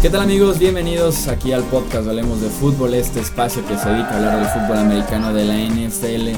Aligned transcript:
¿Qué 0.00 0.10
tal 0.10 0.22
amigos? 0.22 0.60
Bienvenidos 0.60 1.26
aquí 1.26 1.50
al 1.50 1.64
podcast 1.64 2.06
Hablemos 2.06 2.40
de 2.40 2.48
Fútbol, 2.48 2.94
este 2.94 3.18
espacio 3.18 3.66
que 3.66 3.76
se 3.76 3.88
dedica 3.88 4.10
a 4.10 4.16
hablar 4.18 4.38
del 4.38 4.48
fútbol 4.48 4.78
americano 4.78 5.34
de 5.34 5.44
la 5.44 5.56
NFL 5.58 6.28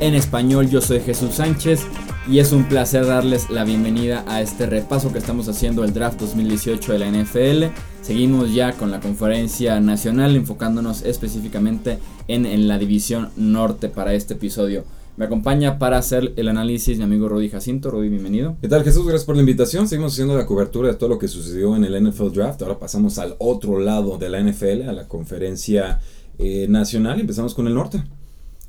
en 0.00 0.14
español. 0.14 0.70
Yo 0.70 0.80
soy 0.80 1.00
Jesús 1.00 1.34
Sánchez 1.34 1.82
y 2.26 2.38
es 2.38 2.52
un 2.52 2.64
placer 2.64 3.04
darles 3.04 3.50
la 3.50 3.64
bienvenida 3.64 4.24
a 4.26 4.40
este 4.40 4.64
repaso 4.64 5.12
que 5.12 5.18
estamos 5.18 5.46
haciendo 5.46 5.84
el 5.84 5.92
draft 5.92 6.20
2018 6.20 6.94
de 6.94 6.98
la 6.98 7.10
NFL. 7.10 7.64
Seguimos 8.00 8.54
ya 8.54 8.72
con 8.72 8.90
la 8.90 9.00
conferencia 9.00 9.78
nacional 9.78 10.34
enfocándonos 10.36 11.02
específicamente 11.02 11.98
en, 12.28 12.46
en 12.46 12.66
la 12.66 12.78
división 12.78 13.28
norte 13.36 13.90
para 13.90 14.14
este 14.14 14.34
episodio. 14.34 14.84
Me 15.20 15.26
acompaña 15.26 15.78
para 15.78 15.98
hacer 15.98 16.32
el 16.36 16.48
análisis 16.48 16.96
mi 16.96 17.04
amigo 17.04 17.28
Rudy 17.28 17.50
Jacinto. 17.50 17.90
Rudy, 17.90 18.08
bienvenido. 18.08 18.56
¿Qué 18.62 18.68
tal 18.68 18.82
Jesús? 18.84 19.04
Gracias 19.04 19.26
por 19.26 19.34
la 19.34 19.42
invitación. 19.42 19.86
Seguimos 19.86 20.14
haciendo 20.14 20.34
la 20.34 20.46
cobertura 20.46 20.88
de 20.88 20.94
todo 20.94 21.10
lo 21.10 21.18
que 21.18 21.28
sucedió 21.28 21.76
en 21.76 21.84
el 21.84 22.08
NFL 22.08 22.30
Draft. 22.32 22.62
Ahora 22.62 22.78
pasamos 22.78 23.18
al 23.18 23.34
otro 23.36 23.80
lado 23.80 24.16
de 24.16 24.30
la 24.30 24.40
NFL, 24.40 24.88
a 24.88 24.94
la 24.94 25.06
conferencia 25.08 26.00
eh, 26.38 26.64
nacional 26.70 27.20
empezamos 27.20 27.52
con 27.52 27.66
el 27.66 27.74
norte. 27.74 28.02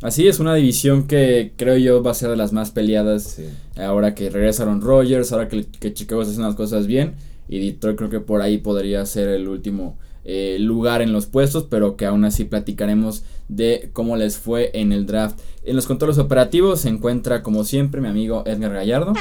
Así 0.02 0.28
es, 0.28 0.42
una 0.42 0.54
división 0.54 1.08
que 1.08 1.54
creo 1.56 1.78
yo 1.78 2.04
va 2.04 2.12
a 2.12 2.16
ser 2.16 2.32
de 2.32 2.36
las 2.36 2.52
más 2.52 2.72
peleadas. 2.72 3.40
Ahora 3.78 4.14
que 4.14 4.30
regresaron 4.30 4.82
Rogers, 4.82 5.32
ahora 5.32 5.48
que, 5.48 5.66
que 5.68 5.94
Chicago 5.94 6.22
está 6.22 6.32
haciendo 6.32 6.50
las 6.50 6.58
cosas 6.58 6.86
bien. 6.86 7.14
Y 7.48 7.60
Detroit 7.60 7.96
creo 7.96 8.10
que 8.10 8.20
por 8.20 8.42
ahí 8.42 8.58
podría 8.58 9.06
ser 9.06 9.30
el 9.30 9.48
último 9.48 9.98
eh, 10.24 10.58
lugar 10.60 11.02
en 11.02 11.14
los 11.14 11.26
puestos, 11.26 11.66
pero 11.70 11.98
que 11.98 12.06
aún 12.06 12.26
así 12.26 12.46
platicaremos 12.46 13.24
de 13.48 13.90
cómo 13.94 14.16
les 14.18 14.38
fue 14.38 14.72
en 14.74 14.92
el 14.92 15.06
draft. 15.06 15.40
En 15.64 15.76
los 15.76 15.88
controles 15.88 16.18
operativos 16.18 16.82
se 16.82 16.90
encuentra, 16.90 17.44
como 17.44 17.64
siempre, 17.64 18.02
mi 18.02 18.08
amigo 18.08 18.44
Edgar 18.46 18.74
Gallardo. 18.74 19.14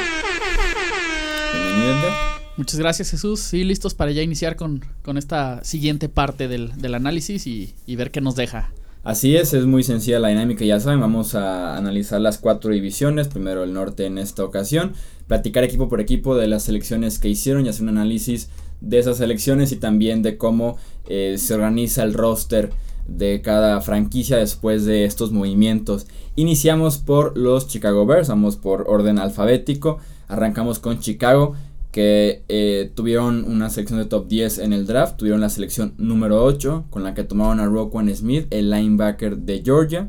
Bienvenido, 1.52 1.98
Edgar. 1.98 2.30
Muchas 2.56 2.78
gracias 2.78 3.10
Jesús. 3.10 3.40
Sí, 3.40 3.64
listos 3.64 3.94
para 3.94 4.10
ya 4.10 4.22
iniciar 4.22 4.56
con, 4.56 4.84
con 5.02 5.16
esta 5.16 5.64
siguiente 5.64 6.10
parte 6.10 6.46
del, 6.46 6.72
del 6.76 6.94
análisis 6.94 7.46
y, 7.46 7.74
y, 7.86 7.96
ver 7.96 8.10
qué 8.10 8.20
nos 8.20 8.36
deja. 8.36 8.70
Así 9.02 9.34
es, 9.34 9.54
es 9.54 9.64
muy 9.64 9.82
sencilla 9.82 10.18
la 10.18 10.28
dinámica, 10.28 10.62
ya 10.62 10.78
saben, 10.78 11.00
vamos 11.00 11.34
a 11.34 11.78
analizar 11.78 12.20
las 12.20 12.36
cuatro 12.36 12.70
divisiones, 12.70 13.28
primero 13.28 13.64
el 13.64 13.72
norte 13.72 14.04
en 14.04 14.18
esta 14.18 14.44
ocasión, 14.44 14.92
platicar 15.26 15.64
equipo 15.64 15.88
por 15.88 16.02
equipo 16.02 16.36
de 16.36 16.48
las 16.48 16.64
selecciones 16.64 17.18
que 17.18 17.30
hicieron 17.30 17.64
y 17.64 17.70
hacer 17.70 17.84
un 17.84 17.88
análisis 17.88 18.50
de 18.80 18.98
esas 18.98 19.20
elecciones 19.20 19.72
y 19.72 19.76
también 19.76 20.22
de 20.22 20.36
cómo 20.36 20.76
eh, 21.08 21.36
se 21.38 21.54
organiza 21.54 22.02
el 22.02 22.14
roster 22.14 22.70
de 23.06 23.42
cada 23.42 23.80
franquicia 23.80 24.36
después 24.36 24.84
de 24.84 25.04
estos 25.04 25.32
movimientos. 25.32 26.06
Iniciamos 26.36 26.98
por 26.98 27.36
los 27.36 27.66
Chicago 27.66 28.06
Bears, 28.06 28.28
vamos 28.28 28.56
por 28.56 28.84
orden 28.88 29.18
alfabético. 29.18 29.98
Arrancamos 30.28 30.78
con 30.78 31.00
Chicago, 31.00 31.54
que 31.90 32.44
eh, 32.48 32.92
tuvieron 32.94 33.44
una 33.44 33.68
selección 33.68 33.98
de 33.98 34.04
top 34.04 34.28
10 34.28 34.58
en 34.58 34.72
el 34.72 34.86
draft. 34.86 35.16
Tuvieron 35.16 35.40
la 35.40 35.48
selección 35.48 35.94
número 35.98 36.44
8, 36.44 36.84
con 36.90 37.02
la 37.02 37.14
que 37.14 37.24
tomaron 37.24 37.58
a 37.58 37.66
Roquan 37.66 38.14
Smith, 38.14 38.46
el 38.50 38.70
linebacker 38.70 39.38
de 39.38 39.62
Georgia. 39.64 40.08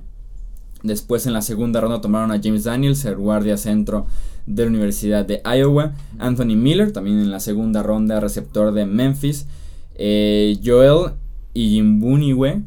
Después 0.83 1.25
en 1.25 1.33
la 1.33 1.41
segunda 1.41 1.81
ronda 1.81 2.01
tomaron 2.01 2.31
a 2.31 2.39
James 2.41 2.63
Daniels, 2.63 3.05
el 3.05 3.15
guardia 3.15 3.57
centro 3.57 4.05
de 4.45 4.63
la 4.63 4.69
Universidad 4.69 5.25
de 5.25 5.41
Iowa. 5.45 5.93
Anthony 6.19 6.55
Miller, 6.55 6.91
también 6.91 7.19
en 7.19 7.31
la 7.31 7.39
segunda 7.39 7.83
ronda, 7.83 8.19
receptor 8.19 8.73
de 8.73 8.85
Memphis. 8.85 9.47
Eh, 9.95 10.59
Joel 10.63 11.13
Ijimbuniwe, 11.53 12.61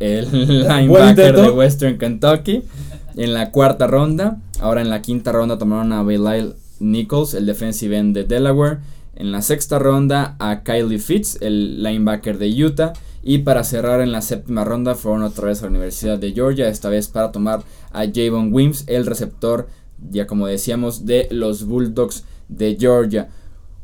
el 0.00 0.30
linebacker 0.68 1.36
de 1.36 1.50
Western 1.50 1.98
Kentucky. 1.98 2.62
En 3.16 3.32
la 3.32 3.50
cuarta 3.50 3.86
ronda. 3.86 4.38
Ahora 4.60 4.80
en 4.80 4.90
la 4.90 5.02
quinta 5.02 5.32
ronda 5.32 5.58
tomaron 5.58 5.92
a 5.92 6.02
Belial 6.02 6.54
Nichols, 6.80 7.34
el 7.34 7.46
defensive 7.46 7.96
end 7.96 8.14
de 8.14 8.24
Delaware. 8.24 8.78
En 9.14 9.32
la 9.32 9.40
sexta 9.40 9.78
ronda 9.78 10.36
a 10.38 10.62
Kylie 10.62 10.98
Fitz, 10.98 11.38
el 11.40 11.82
linebacker 11.82 12.38
de 12.38 12.64
Utah. 12.64 12.92
Y 13.22 13.38
para 13.38 13.64
cerrar 13.64 14.02
en 14.02 14.12
la 14.12 14.22
séptima 14.22 14.62
ronda 14.62 14.94
fueron 14.94 15.24
otra 15.24 15.46
vez 15.46 15.60
a 15.60 15.64
la 15.64 15.70
Universidad 15.70 16.16
de 16.16 16.32
Georgia, 16.32 16.68
esta 16.68 16.88
vez 16.88 17.08
para 17.08 17.32
tomar 17.32 17.62
a 17.92 18.04
Javon 18.06 18.52
Wims, 18.52 18.84
el 18.86 19.04
receptor 19.04 19.66
ya 20.10 20.26
como 20.26 20.46
decíamos, 20.46 21.06
de 21.06 21.28
los 21.30 21.66
Bulldogs 21.66 22.24
de 22.48 22.76
Georgia. 22.78 23.28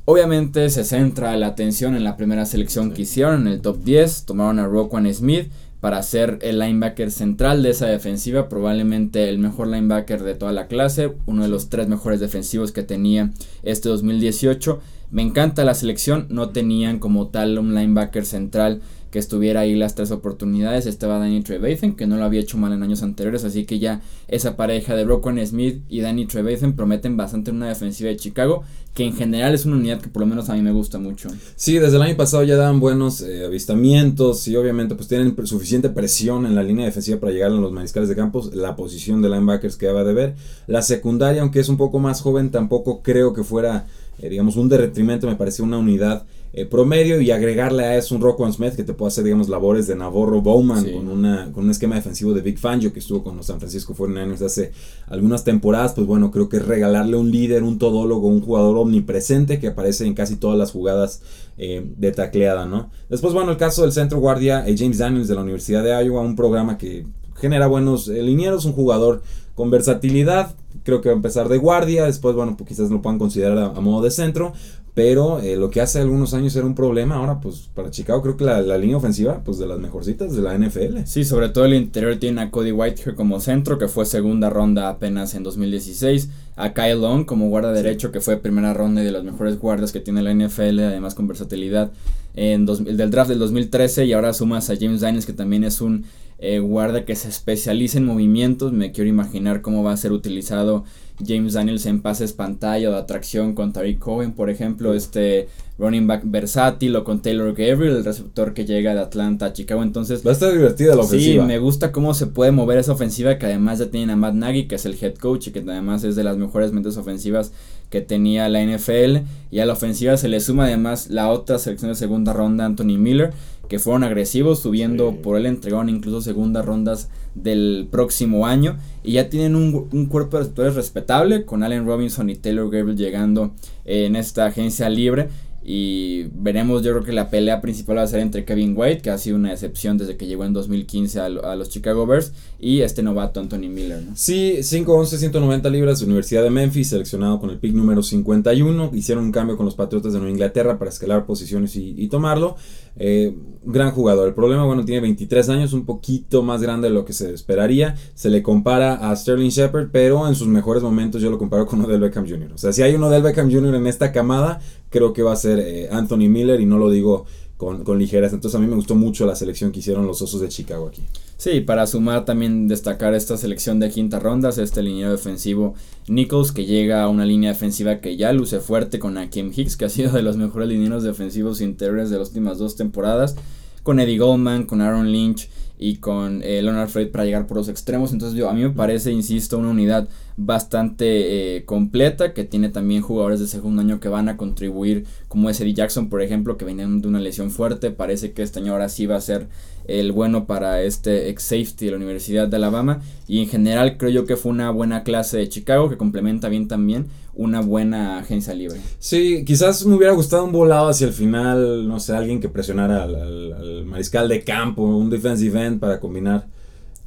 Obviamente 0.05 0.69
se 0.71 0.84
centra 0.84 1.37
la 1.37 1.47
atención 1.49 1.95
en 1.95 2.05
la 2.05 2.17
primera 2.17 2.45
selección 2.45 2.93
que 2.93 3.03
hicieron, 3.03 3.43
en 3.47 3.53
el 3.53 3.61
top 3.61 3.84
10, 3.84 4.25
tomaron 4.25 4.59
a 4.59 4.67
Roquan 4.67 5.12
Smith 5.15 5.51
para 5.83 6.03
ser 6.03 6.39
el 6.43 6.61
linebacker 6.61 7.11
central 7.11 7.62
de 7.62 7.71
esa 7.71 7.87
defensiva, 7.87 8.49
probablemente 8.49 9.28
el 9.28 9.39
mejor 9.39 9.67
linebacker 9.67 10.22
de 10.22 10.37
toda 10.37 10.53
la 10.53 10.69
clase, 10.69 11.12
uno 11.27 11.43
de 11.43 11.49
los 11.49 11.71
tres 11.71 11.89
mejores 11.89 12.21
defensivos 12.21 12.71
que 12.71 12.84
tenía 12.84 13.33
este 13.65 13.89
2018. 13.89 14.81
Me 15.11 15.22
encanta 15.22 15.65
la 15.65 15.75
selección, 15.75 16.27
no 16.31 16.51
tenían 16.51 17.01
como 17.01 17.28
tal 17.28 17.59
un 17.59 17.75
linebacker 17.75 18.25
central 18.25 18.81
que 19.12 19.19
estuviera 19.19 19.61
ahí 19.61 19.77
las 19.77 19.95
tres 19.95 20.11
oportunidades. 20.11 20.87
Estaba 20.87 21.19
Danny 21.19 21.43
Trevathan, 21.43 21.95
que 21.97 22.06
no 22.06 22.17
lo 22.17 22.25
había 22.25 22.41
hecho 22.41 22.56
mal 22.56 22.73
en 22.73 22.83
años 22.83 23.03
anteriores, 23.03 23.45
así 23.45 23.67
que 23.67 23.78
ya 23.78 24.00
esa 24.27 24.56
pareja 24.56 24.97
de 24.97 25.05
Roquan 25.05 25.39
Smith 25.47 25.83
y 25.91 26.00
Danny 26.00 26.27
Trevathan 26.27 26.73
prometen 26.73 27.19
bastante 27.19 27.51
en 27.51 27.56
una 27.56 27.69
defensiva 27.69 28.09
de 28.09 28.17
Chicago, 28.17 28.62
que 28.95 29.05
en 29.05 29.15
general 29.15 29.55
es 29.55 29.67
una 29.67 29.77
unidad 29.77 30.01
que 30.01 30.09
por 30.09 30.21
lo 30.21 30.27
menos 30.27 30.49
a 30.49 30.55
mí 30.55 30.62
me 30.62 30.72
gusta 30.72 30.99
mucho. 30.99 31.28
Sí, 31.56 31.78
desde 31.78 31.97
el 31.97 32.03
año 32.03 32.17
pasado 32.17 32.43
ya 32.43 32.56
dan 32.56 32.81
buenos 32.81 33.21
eh, 33.21 33.45
avistamientos 33.45 34.49
y 34.49 34.56
obviamente 34.56 34.95
pues 34.95 35.09
tienen 35.09 35.37
suficiente 35.47 35.91
presión 35.91 36.47
en 36.47 36.55
la 36.55 36.62
línea 36.62 36.87
defensiva 36.87 37.21
para 37.21 37.33
llegar 37.33 37.51
a 37.51 37.55
los 37.55 37.71
mariscales 37.71 38.09
de 38.09 38.17
campos. 38.17 38.55
La 38.55 38.77
posición 38.77 39.21
de 39.21 39.28
linebackers 39.28 39.77
que 39.77 39.93
va 39.93 40.05
de 40.05 40.15
ver. 40.15 40.34
La 40.67 40.81
secundaria, 40.81 41.43
aunque 41.43 41.61
es 41.61 41.69
un 41.69 41.77
poco 41.77 41.99
más 41.99 42.22
joven, 42.22 42.51
tampoco 42.51 43.03
creo 43.03 43.34
que 43.34 43.45
fuera, 43.45 43.87
eh, 44.21 44.31
digamos, 44.31 44.56
un 44.56 44.71
derretrimento, 44.71 45.27
me 45.27 45.37
parece 45.37 45.62
una 45.62 45.77
unidad 45.77 46.25
eh, 46.55 46.67
promedio 46.67 47.21
y 47.21 47.31
agregarle 47.31 47.85
a 47.85 47.97
eso 47.97 48.15
un 48.15 48.21
Rockwell 48.21 48.53
Smith 48.53 48.75
que 48.75 48.85
te 48.85 48.93
puede 48.93 49.09
hacer, 49.09 49.25
digamos, 49.25 49.49
labores 49.49 49.87
de 49.87 49.97
Navarro 49.97 50.43
Bowman 50.43 50.85
con, 50.85 51.09
una, 51.09 51.51
con 51.53 51.65
un 51.65 51.71
esquema 51.71 51.95
defensivo 51.95 52.35
de 52.35 52.43
Big 52.43 52.59
Fangio 52.59 52.93
que 52.93 52.99
estuvo 52.99 53.25
con 53.25 53.39
los 53.39 53.47
San 53.47 53.59
Francisco 53.59 53.95
49ers 53.95 54.45
hace 54.45 54.73
algunas 55.07 55.45
temporadas. 55.45 55.95
Pues 55.95 56.07
bueno, 56.07 56.31
creo 56.31 56.51
que 56.51 56.59
regalarle 56.59 57.17
un 57.17 57.31
líder, 57.31 57.63
un 57.63 57.79
todólogo, 57.79 58.29
un 58.29 58.43
jugador 58.43 58.77
omnipresente 58.77 59.59
que 59.59 59.69
aparece 59.69 60.07
en 60.07 60.13
casi 60.13 60.37
todas 60.37 60.59
las 60.59 60.73
jugadas 60.73 61.23
eh, 61.57 61.87
de 61.97 62.13
tacleada, 62.13 62.67
¿no? 62.67 62.91
Después, 63.09 63.33
bueno, 63.33 63.51
el 63.53 63.57
caso 63.57 63.83
del 63.83 63.93
centro 63.93 64.19
guardia 64.19 64.67
eh, 64.67 64.75
James 64.77 64.99
Daniels 64.99 65.29
de 65.29 65.34
la 65.34 65.43
Universidad 65.43 65.83
de 65.83 66.05
Iowa, 66.05 66.21
un 66.21 66.37
programa 66.37 66.77
que 66.77 67.07
genera 67.34 67.67
buenos 67.67 68.09
linieros, 68.09 68.67
un 68.67 68.73
jugador 68.73 69.23
con 69.55 69.71
versatilidad, 69.71 70.55
creo 70.83 71.01
que 71.01 71.09
va 71.09 71.15
a 71.15 71.17
empezar 71.17 71.49
de 71.49 71.59
guardia, 71.59 72.05
después, 72.07 72.34
bueno, 72.34 72.57
pues 72.57 72.69
quizás 72.69 72.91
lo 72.91 73.03
puedan 73.03 73.19
considerar 73.19 73.59
a, 73.59 73.81
modo 73.81 74.03
de 74.03 74.11
centro, 74.11 74.53
pero 74.94 75.41
eh, 75.41 75.56
lo 75.56 75.70
que 75.70 75.80
hace 75.80 76.00
algunos 76.00 76.34
años 76.34 76.54
era 76.54 76.66
un 76.66 76.75
problema, 76.75 77.16
ahora 77.16 77.41
pues 77.41 77.70
para 77.75 77.91
Chicago 77.91 78.20
creo 78.20 78.36
que 78.36 78.44
la, 78.44 78.76
línea 78.76 78.98
ofensiva 78.98 79.41
pues 79.42 79.58
de 79.58 79.66
las 79.66 79.78
mejorcitas 79.78 80.36
de 80.36 80.42
la 80.42 80.56
NFL. 80.56 81.04
Sí, 81.06 81.25
sobre 81.25 81.48
todo 81.48 81.64
el 81.64 81.72
interior 81.72 82.16
tiene 82.16 82.42
a 82.42 82.50
Cody 82.50 82.72
Whitehair 82.72 83.14
como 83.14 83.41
centro, 83.41 83.78
que 83.78 83.88
fue 83.88 84.04
segunda 84.04 84.50
ronda 84.50 84.91
apenas 84.91 85.34
en 85.34 85.44
2016, 85.44 86.28
a 86.56 86.75
Kyle 86.75 87.00
Long 87.00 87.25
como 87.25 87.48
guarda 87.48 87.72
derecho, 87.72 88.12
que 88.12 88.20
fue 88.20 88.36
primera 88.36 88.75
ronda 88.75 89.00
y 89.00 89.06
de 89.06 89.12
los 89.12 89.25
mejores 89.25 89.58
guardas 89.58 89.92
que 89.92 90.00
tiene 90.00 90.20
la 90.20 90.34
NFL, 90.34 90.80
además 90.80 91.14
con 91.14 91.26
versatilidad. 91.26 91.91
En 92.34 92.69
el 92.69 92.97
del 92.97 93.10
draft 93.10 93.30
del 93.30 93.38
2013 93.38 94.06
y 94.06 94.12
ahora 94.12 94.32
sumas 94.32 94.69
a 94.70 94.76
James 94.76 95.00
Daniels 95.00 95.26
que 95.26 95.34
también 95.34 95.64
es 95.64 95.80
un 95.80 96.04
eh, 96.44 96.58
guarda 96.58 97.04
que 97.04 97.14
se 97.14 97.28
especializa 97.28 97.98
en 97.98 98.04
movimientos, 98.04 98.72
me 98.72 98.91
quiero 98.91 99.08
imaginar 99.08 99.62
cómo 99.62 99.84
va 99.84 99.92
a 99.92 99.97
ser 99.97 100.10
utilizado 100.10 100.82
James 101.25 101.53
Daniels 101.53 101.86
en 101.86 102.03
pases 102.03 102.32
pantalla 102.32 102.88
o 102.88 102.92
de 102.92 102.98
atracción 102.98 103.54
con 103.54 103.72
Tariq 103.72 104.00
Cohen, 104.00 104.32
por 104.32 104.50
ejemplo, 104.50 104.92
este 104.92 105.48
running 105.78 106.08
back 106.08 106.22
versátil 106.25 106.97
o 106.97 107.04
con 107.04 107.22
Taylor 107.22 107.54
Gabriel, 107.54 107.97
el 107.97 108.04
receptor 108.04 108.54
que 108.54 108.64
llega 108.64 108.92
de 108.92 109.00
Atlanta 109.00 109.47
a 109.47 109.53
Chicago. 109.53 109.84
Entonces, 109.84 110.26
va 110.26 110.30
a 110.30 110.34
estar 110.34 110.53
divertida 110.53 110.97
la 110.97 111.03
ofensiva. 111.03 111.44
Sí, 111.44 111.48
me 111.48 111.58
gusta 111.60 111.92
cómo 111.92 112.12
se 112.12 112.26
puede 112.26 112.50
mover 112.50 112.78
esa 112.78 112.91
ofensiva, 112.91 113.38
que 113.38 113.47
además 113.47 113.78
ya 113.78 113.91
tienen 113.91 114.10
a 114.10 114.16
Matt 114.16 114.34
Nagy, 114.34 114.66
que 114.66 114.74
es 114.74 114.84
el 114.84 114.97
head 115.00 115.14
coach 115.14 115.47
y 115.47 115.50
que 115.53 115.60
además 115.60 116.03
es 116.03 116.16
de 116.16 116.24
las 116.24 116.38
mejores 116.38 116.72
mentes 116.72 116.97
ofensivas 116.97 117.53
que 117.92 118.00
tenía 118.00 118.48
la 118.48 118.65
NFL. 118.65 119.18
Y 119.50 119.60
a 119.60 119.66
la 119.66 119.74
ofensiva 119.74 120.16
se 120.16 120.28
le 120.28 120.41
suma 120.41 120.65
además 120.65 121.10
la 121.10 121.30
otra 121.30 121.59
selección 121.59 121.91
de 121.91 121.94
segunda 121.94 122.33
ronda, 122.33 122.65
Anthony 122.65 122.97
Miller, 122.98 123.34
que 123.68 123.78
fueron 123.78 124.03
agresivos, 124.03 124.60
subiendo 124.60 125.16
por 125.22 125.36
él, 125.36 125.44
entregaron 125.44 125.91
incluso 125.91 126.22
segundas 126.22 126.65
rondas 126.65 127.10
del 127.34 127.86
próximo 127.91 128.47
año. 128.47 128.78
Y 129.04 129.12
ya 129.12 129.28
tienen 129.28 129.54
un, 129.54 129.89
un 129.92 130.06
cuerpo 130.06 130.39
de 130.39 130.44
receptores 130.44 130.74
respetable, 130.74 131.44
con 131.44 131.62
Allen 131.62 131.86
Robinson 131.86 132.30
y 132.30 132.34
Taylor 132.34 132.71
Gabriel 132.71 132.97
llegando 132.97 133.53
en 133.84 134.16
esta 134.16 134.47
agencia 134.47 134.88
libre. 134.88 135.28
Y 135.64 136.24
veremos, 136.34 136.82
yo 136.82 136.91
creo 136.91 137.04
que 137.04 137.12
la 137.12 137.30
pelea 137.30 137.60
principal 137.60 137.98
va 137.98 138.03
a 138.03 138.06
ser 138.06 138.20
entre 138.20 138.44
Kevin 138.44 138.74
White, 138.76 139.03
que 139.03 139.10
ha 139.10 139.18
sido 139.18 139.36
una 139.36 139.53
excepción 139.53 139.97
desde 139.97 140.16
que 140.16 140.26
llegó 140.26 140.44
en 140.44 140.53
2015 140.53 141.20
a, 141.20 141.28
los 141.28 141.68
Chicago 141.68 142.04
Bears, 142.06 142.32
y 142.59 142.80
este 142.80 143.03
novato 143.03 143.38
Anthony 143.38 143.68
Miller. 143.68 144.03
¿no? 144.03 144.16
Sí, 144.16 144.56
5'11, 144.59 145.06
190 145.18 145.70
libras, 145.70 146.03
Universidad 146.03 146.42
de 146.42 146.50
Memphis, 146.50 146.88
seleccionado 146.88 147.38
con 147.38 147.50
el 147.50 147.59
pick 147.59 147.74
número 147.74 148.03
51. 148.03 148.91
Hicieron 148.92 149.24
un 149.24 149.32
cambio 149.32 149.56
con 149.56 149.64
los 149.66 149.76
Patriotas 149.76 150.12
de 150.12 150.18
Nueva 150.18 150.32
Inglaterra 150.32 150.78
para 150.78 150.91
escalar 150.91 151.26
posiciones 151.26 151.76
y, 151.76 152.09
tomarlo. 152.09 152.56
Eh, 152.97 153.34
gran 153.65 153.92
jugador. 153.92 154.28
El 154.28 154.34
problema, 154.34 154.65
bueno, 154.65 154.84
tiene 154.84 155.00
23 155.00 155.48
años, 155.48 155.72
un 155.72 155.84
poquito 155.84 156.42
más 156.42 156.62
grande 156.62 156.89
de 156.89 156.94
lo 156.94 157.04
que 157.04 157.12
se 157.12 157.33
esperaría. 157.33 157.94
Se 158.15 158.28
le 158.30 158.42
compara 158.42 159.10
a 159.10 159.15
Sterling 159.16 159.50
Shepard, 159.50 159.91
pero 159.92 160.27
en 160.28 160.34
sus 160.34 160.48
mejores 160.48 160.83
momentos 160.83 161.22
yo 161.22 161.30
lo 161.30 161.39
comparo 161.39 161.66
con 161.66 161.80
Odell 161.84 162.00
Beckham 162.00 162.28
Jr. 162.28 162.53
O 162.53 162.59
sea, 162.59 162.72
si 162.72 162.83
hay 162.83 162.94
uno 162.94 163.09
del 163.10 163.22
Beckham 163.22 163.50
Jr. 163.50 163.74
en 163.74 163.86
esta 163.86 164.12
camada, 164.12 164.60
creo 164.91 165.12
que 165.12 165.22
va 165.22 165.33
a 165.33 165.36
ser 165.36 165.59
eh, 165.60 165.89
Anthony 165.91 166.28
Miller 166.28 166.60
y 166.60 166.66
no 166.66 166.78
lo 166.78 166.91
digo 166.91 167.27
con, 167.62 167.84
con, 167.84 167.97
ligeras. 167.97 168.32
Entonces 168.32 168.59
a 168.59 168.60
mí 168.60 168.66
me 168.66 168.74
gustó 168.74 168.97
mucho 168.97 169.24
la 169.24 169.36
selección 169.36 169.70
que 169.70 169.78
hicieron 169.78 170.04
los 170.04 170.20
Osos 170.20 170.41
de 170.41 170.48
Chicago 170.48 170.88
aquí. 170.88 171.00
Sí, 171.36 171.60
para 171.60 171.86
sumar 171.86 172.24
también 172.24 172.66
destacar 172.66 173.14
esta 173.14 173.36
selección 173.36 173.78
de 173.78 173.88
quinta 173.88 174.18
ronda, 174.18 174.48
este 174.48 174.82
liniero 174.82 175.12
defensivo 175.12 175.74
Nichols 176.09 176.50
que 176.50 176.64
llega 176.64 177.04
a 177.04 177.09
una 177.09 177.24
línea 177.24 177.53
defensiva 177.53 178.00
que 178.00 178.16
ya 178.16 178.32
luce 178.32 178.59
fuerte 178.59 178.98
con 178.98 179.16
Akim 179.16 179.53
Hicks, 179.54 179.76
que 179.76 179.84
ha 179.84 179.88
sido 179.88 180.10
de 180.10 180.22
los 180.22 180.36
mejores 180.36 180.68
linieros 180.68 181.04
defensivos 181.04 181.60
interiores 181.60 182.10
de 182.10 182.18
las 182.18 182.28
últimas 182.28 182.59
dos 182.59 182.74
temporadas, 182.74 183.36
con 183.84 184.00
Eddie 184.00 184.18
Goldman, 184.18 184.64
con 184.64 184.80
Aaron 184.80 185.12
Lynch 185.12 185.48
y 185.83 185.97
con 185.97 186.43
eh, 186.45 186.63
Leonard 186.63 186.89
Floyd 186.89 187.09
para 187.09 187.25
llegar 187.25 187.49
por 187.49 187.57
los 187.57 187.69
extremos. 187.69 188.13
Entonces 188.13 188.39
yo, 188.39 188.49
a 188.49 188.55
mí 188.55 188.63
me 188.63 188.71
parece, 188.71 189.11
insisto, 189.11 189.59
una 189.59 189.71
unidad 189.71 190.09
bastante 190.37 191.57
eh, 191.57 191.65
completa 191.65 192.33
que 192.33 192.45
tiene 192.45 192.69
también 192.69 193.03
jugadores 193.03 193.41
de 193.41 193.49
segundo 193.49 193.83
año 193.83 193.99
que 193.99 194.09
van 194.09 194.29
a 194.29 194.37
contribuir, 194.37 195.07
como 195.27 195.51
es 195.51 195.61
Eddie 195.61 195.75
Jackson, 195.75 196.09
por 196.09 196.23
ejemplo, 196.23 196.57
que 196.57 196.65
venía 196.65 196.87
de 196.87 197.09
una 197.09 197.19
lesión 197.19 197.51
fuerte. 197.51 197.91
Parece 197.91 198.33
que 198.33 198.43
este 198.43 198.61
año 198.61 198.73
ahora 198.73 198.89
sí 198.89 199.07
va 199.07 199.17
a 199.17 199.21
ser 199.21 199.49
el 199.89 200.13
bueno 200.13 200.47
para 200.47 200.83
este 200.83 201.29
ex 201.29 201.43
safety 201.43 201.87
de 201.87 201.91
la 201.91 201.97
Universidad 201.97 202.47
de 202.47 202.57
Alabama. 202.57 203.03
Y 203.27 203.41
en 203.41 203.49
general 203.49 203.97
creo 203.97 204.11
yo 204.11 204.25
que 204.25 204.37
fue 204.37 204.53
una 204.53 204.71
buena 204.71 205.03
clase 205.03 205.39
de 205.39 205.49
Chicago 205.49 205.91
que 205.91 205.97
complementa 205.97 206.49
bien 206.49 206.69
también 206.69 207.07
una 207.34 207.61
buena 207.61 208.19
agencia 208.19 208.55
libre. 208.55 208.81
Sí, 208.99 209.45
quizás 209.45 209.84
me 209.87 209.95
hubiera 209.95 210.13
gustado 210.13 210.45
un 210.45 210.53
volado 210.53 210.89
hacia 210.89 211.07
el 211.07 211.13
final, 211.13 211.89
no 211.89 211.99
sé, 211.99 212.15
alguien 212.15 212.41
que 212.41 212.49
presionara 212.49 213.05
al, 213.05 213.84
mariscal 213.87 214.29
de 214.29 214.45
campo, 214.45 214.83
un 214.83 215.11
defensive 215.11 215.65
end 215.65 215.81
para 215.81 216.01
combinar. 216.01 216.47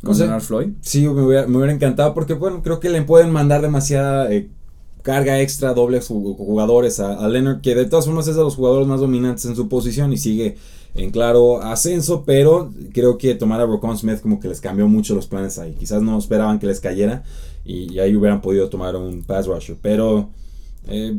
¿Con 0.03 0.17
Leonard 0.17 0.41
Floyd? 0.41 0.69
Sí, 0.81 1.07
me 1.07 1.21
hubiera, 1.21 1.47
me 1.47 1.57
hubiera, 1.57 1.73
encantado 1.73 2.13
porque, 2.13 2.33
bueno, 2.33 2.61
creo 2.61 2.79
que 2.79 2.89
le 2.89 3.01
pueden 3.01 3.31
mandar 3.31 3.61
demasiada 3.61 4.31
eh, 4.31 4.49
carga 5.01 5.41
extra, 5.41 5.73
dobles 5.73 6.07
jugadores 6.07 6.99
a, 6.99 7.13
a, 7.13 7.27
Leonard, 7.27 7.61
que 7.61 7.73
de 7.73 7.85
todas 7.85 8.05
formas 8.05 8.27
es 8.27 8.35
de 8.35 8.43
los 8.43 8.55
jugadores 8.55 8.87
más 8.87 8.99
dominantes 8.99 9.45
en 9.45 9.55
su 9.55 9.67
posición 9.67 10.13
y 10.13 10.17
sigue 10.17 10.57
en 10.95 11.11
claro 11.11 11.61
ascenso, 11.61 12.23
pero 12.25 12.71
creo 12.93 13.17
que 13.17 13.35
tomar 13.35 13.59
a 13.61 13.65
Rocon 13.65 13.97
Smith 13.97 14.21
como 14.21 14.39
que 14.39 14.47
les 14.47 14.61
cambió 14.61 14.87
mucho 14.87 15.13
los 15.13 15.27
planes 15.27 15.59
ahí. 15.59 15.73
Quizás 15.73 16.01
no 16.01 16.17
esperaban 16.17 16.59
que 16.59 16.67
les 16.67 16.79
cayera 16.79 17.23
y, 17.65 17.99
ahí 17.99 18.15
hubieran 18.15 18.41
podido 18.41 18.69
tomar 18.69 18.95
un 18.95 19.23
pass 19.23 19.47
rusher, 19.47 19.75
pero 19.81 20.29
eh, 20.87 21.17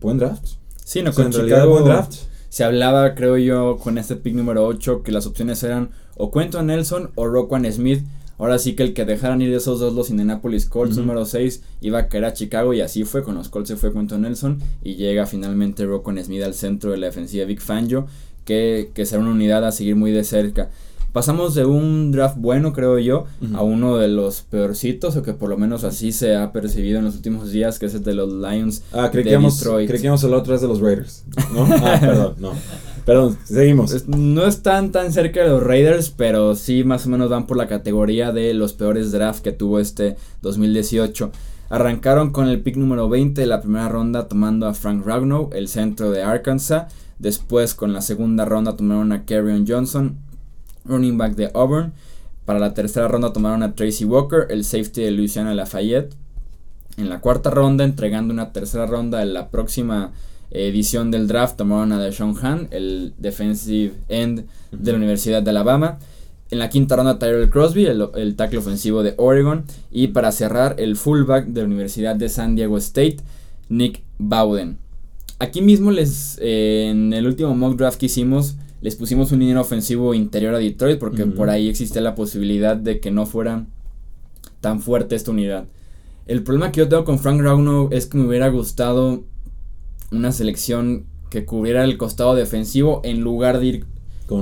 buen 0.00 0.18
draft. 0.18 0.44
Sí, 0.84 1.02
no, 1.02 1.12
con 1.12 1.30
buen 1.30 1.84
draft. 1.84 2.14
Se 2.48 2.64
hablaba, 2.64 3.14
creo 3.14 3.38
yo, 3.38 3.78
con 3.78 3.98
este 3.98 4.16
pick 4.16 4.34
número 4.34 4.66
8 4.66 5.02
que 5.02 5.12
las 5.12 5.26
opciones 5.26 5.62
eran 5.62 5.90
o 6.16 6.30
Quentin 6.30 6.66
Nelson 6.66 7.10
o 7.14 7.26
Roquan 7.26 7.70
Smith. 7.72 8.04
Ahora 8.38 8.58
sí 8.58 8.74
que 8.74 8.82
el 8.82 8.92
que 8.92 9.04
dejaran 9.04 9.40
ir 9.40 9.54
esos 9.54 9.78
dos 9.78 9.94
los 9.94 10.10
Indianapolis 10.10 10.66
Colts 10.66 10.96
número 10.96 11.24
6 11.24 11.62
iba 11.80 12.00
a 12.00 12.08
caer 12.08 12.24
a 12.24 12.32
Chicago 12.32 12.74
y 12.74 12.80
así 12.80 13.04
fue. 13.04 13.22
Con 13.22 13.36
los 13.36 13.48
Colts 13.48 13.68
se 13.68 13.76
fue 13.76 13.92
Quentin 13.92 14.22
Nelson 14.22 14.58
y 14.82 14.96
llega 14.96 15.26
finalmente 15.26 15.86
Roquan 15.86 16.22
Smith 16.22 16.42
al 16.42 16.54
centro 16.54 16.90
de 16.90 16.98
la 16.98 17.06
defensiva 17.06 17.44
Big 17.44 17.60
Fangio 17.60 18.06
que, 18.44 18.90
que 18.94 19.06
será 19.06 19.22
una 19.22 19.30
unidad 19.30 19.64
a 19.64 19.72
seguir 19.72 19.96
muy 19.96 20.10
de 20.10 20.24
cerca. 20.24 20.70
Pasamos 21.12 21.54
de 21.54 21.66
un 21.66 22.10
draft 22.10 22.36
bueno, 22.38 22.72
creo 22.72 22.98
yo, 22.98 23.26
a 23.54 23.62
uno 23.62 23.98
de 23.98 24.08
los 24.08 24.40
peorcitos, 24.42 25.14
o 25.16 25.22
que 25.22 25.34
por 25.34 25.50
lo 25.50 25.58
menos 25.58 25.84
así 25.84 26.10
se 26.10 26.36
ha 26.36 26.52
percibido 26.52 26.98
en 26.98 27.04
los 27.04 27.16
últimos 27.16 27.50
días, 27.50 27.78
que 27.78 27.86
es 27.86 27.94
el 27.94 28.02
de 28.02 28.14
los 28.14 28.32
Lions 28.32 28.82
ah, 28.92 29.10
de 29.10 29.22
Detroit. 29.22 29.88
Creíamos 29.88 30.24
el 30.24 30.32
otro 30.32 30.54
es 30.54 30.62
de 30.62 30.68
los 30.68 30.80
Raiders, 30.80 31.24
¿no? 31.52 31.64
Ah, 31.70 31.98
perdón, 32.00 32.34
no. 32.38 32.52
Perdón, 33.04 33.36
seguimos. 33.44 34.06
No 34.08 34.46
están 34.46 34.92
tan 34.92 35.12
cerca 35.12 35.42
de 35.42 35.48
los 35.48 35.62
Raiders, 35.62 36.10
pero 36.10 36.54
sí 36.54 36.84
más 36.84 37.04
o 37.06 37.10
menos 37.10 37.28
van 37.30 37.46
por 37.46 37.56
la 37.56 37.66
categoría 37.66 38.32
de 38.32 38.54
los 38.54 38.72
peores 38.72 39.10
drafts 39.10 39.42
que 39.42 39.52
tuvo 39.52 39.80
este 39.80 40.16
2018. 40.40 41.32
Arrancaron 41.68 42.30
con 42.30 42.48
el 42.48 42.60
pick 42.60 42.76
número 42.76 43.08
20 43.08 43.40
de 43.40 43.46
la 43.46 43.60
primera 43.60 43.88
ronda 43.88 44.28
tomando 44.28 44.66
a 44.66 44.74
Frank 44.74 45.04
Ragnow, 45.04 45.50
el 45.52 45.68
centro 45.68 46.10
de 46.10 46.22
Arkansas. 46.22 46.92
Después 47.18 47.74
con 47.74 47.92
la 47.92 48.02
segunda 48.02 48.44
ronda 48.44 48.76
tomaron 48.76 49.12
a 49.12 49.24
Kerryon 49.24 49.64
Johnson, 49.66 50.18
running 50.84 51.18
back 51.18 51.34
de 51.34 51.50
Auburn. 51.54 51.92
Para 52.44 52.58
la 52.58 52.74
tercera 52.74 53.08
ronda 53.08 53.32
tomaron 53.32 53.62
a 53.62 53.74
Tracy 53.74 54.04
Walker, 54.04 54.46
el 54.50 54.64
safety 54.64 55.02
de 55.02 55.10
Louisiana 55.10 55.54
Lafayette. 55.54 56.14
En 56.96 57.08
la 57.08 57.20
cuarta 57.20 57.50
ronda, 57.50 57.84
entregando 57.84 58.34
una 58.34 58.52
tercera 58.52 58.86
ronda 58.86 59.22
en 59.22 59.32
la 59.32 59.48
próxima 59.48 60.12
edición 60.50 61.10
del 61.10 61.28
draft, 61.28 61.56
tomaron 61.56 61.92
a 61.92 62.02
Deshaun 62.02 62.36
Han, 62.42 62.68
el 62.70 63.14
defensive 63.18 63.94
end 64.08 64.44
de 64.70 64.92
la 64.92 64.98
Universidad 64.98 65.42
de 65.42 65.50
Alabama. 65.50 65.98
En 66.50 66.58
la 66.58 66.68
quinta 66.68 66.96
ronda, 66.96 67.18
Tyrell 67.18 67.48
Crosby, 67.48 67.86
el, 67.86 68.06
el 68.14 68.36
tackle 68.36 68.58
ofensivo 68.58 69.02
de 69.02 69.14
Oregon. 69.16 69.64
Y 69.90 70.08
para 70.08 70.32
cerrar, 70.32 70.74
el 70.78 70.96
fullback 70.96 71.46
de 71.46 71.62
la 71.62 71.66
Universidad 71.66 72.16
de 72.16 72.28
San 72.28 72.56
Diego 72.56 72.76
State, 72.76 73.18
Nick 73.70 74.02
Bowden. 74.18 74.76
Aquí 75.38 75.62
mismo 75.62 75.90
les, 75.90 76.38
eh, 76.42 76.88
en 76.90 77.12
el 77.14 77.26
último 77.26 77.54
mock 77.54 77.76
draft 77.76 77.98
que 77.98 78.06
hicimos, 78.06 78.56
les 78.82 78.96
pusimos 78.96 79.30
un 79.30 79.38
dinero 79.38 79.60
ofensivo 79.60 80.12
interior 80.12 80.54
a 80.54 80.58
Detroit 80.58 80.98
porque 80.98 81.24
por 81.24 81.48
ahí 81.50 81.68
existe 81.68 82.00
la 82.00 82.16
posibilidad 82.16 82.76
de 82.76 82.98
que 82.98 83.12
no 83.12 83.26
fuera 83.26 83.64
tan 84.60 84.80
fuerte 84.80 85.14
esta 85.14 85.30
unidad. 85.30 85.66
El 86.26 86.42
problema 86.42 86.72
que 86.72 86.80
yo 86.80 86.88
tengo 86.88 87.04
con 87.04 87.20
Frank 87.20 87.40
Ragnow 87.40 87.88
es 87.92 88.06
que 88.06 88.18
me 88.18 88.26
hubiera 88.26 88.48
gustado 88.48 89.22
una 90.10 90.32
selección 90.32 91.06
que 91.30 91.44
cubriera 91.44 91.84
el 91.84 91.96
costado 91.96 92.34
defensivo 92.34 93.00
en 93.04 93.20
lugar 93.20 93.60
de 93.60 93.66
ir 93.66 93.86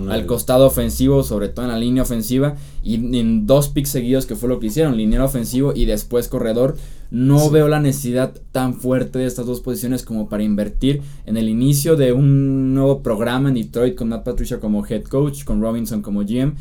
al 0.08 0.26
costado 0.26 0.66
ofensivo, 0.66 1.22
sobre 1.22 1.48
todo 1.48 1.64
en 1.64 1.72
la 1.72 1.78
línea 1.78 2.02
ofensiva, 2.02 2.56
y 2.82 2.94
en 2.94 3.46
dos 3.46 3.68
picks 3.68 3.90
seguidos 3.90 4.26
que 4.26 4.36
fue 4.36 4.48
lo 4.48 4.60
que 4.60 4.66
hicieron, 4.66 4.96
línea 4.96 5.24
ofensivo 5.24 5.72
y 5.74 5.84
después 5.84 6.28
corredor. 6.28 6.76
No 7.10 7.50
veo 7.50 7.66
la 7.66 7.80
necesidad 7.80 8.34
tan 8.52 8.74
fuerte 8.74 9.18
de 9.18 9.26
estas 9.26 9.46
dos 9.46 9.60
posiciones 9.60 10.04
como 10.04 10.28
para 10.28 10.44
invertir 10.44 11.02
en 11.26 11.36
el 11.36 11.48
inicio 11.48 11.96
de 11.96 12.12
un 12.12 12.72
nuevo 12.72 13.02
programa 13.02 13.48
en 13.48 13.56
Detroit 13.56 13.96
con 13.96 14.10
Matt 14.10 14.24
Patricia 14.24 14.60
como 14.60 14.86
head 14.86 15.04
coach, 15.04 15.42
con 15.44 15.60
Robinson 15.60 16.02
como 16.02 16.20
GM 16.20 16.54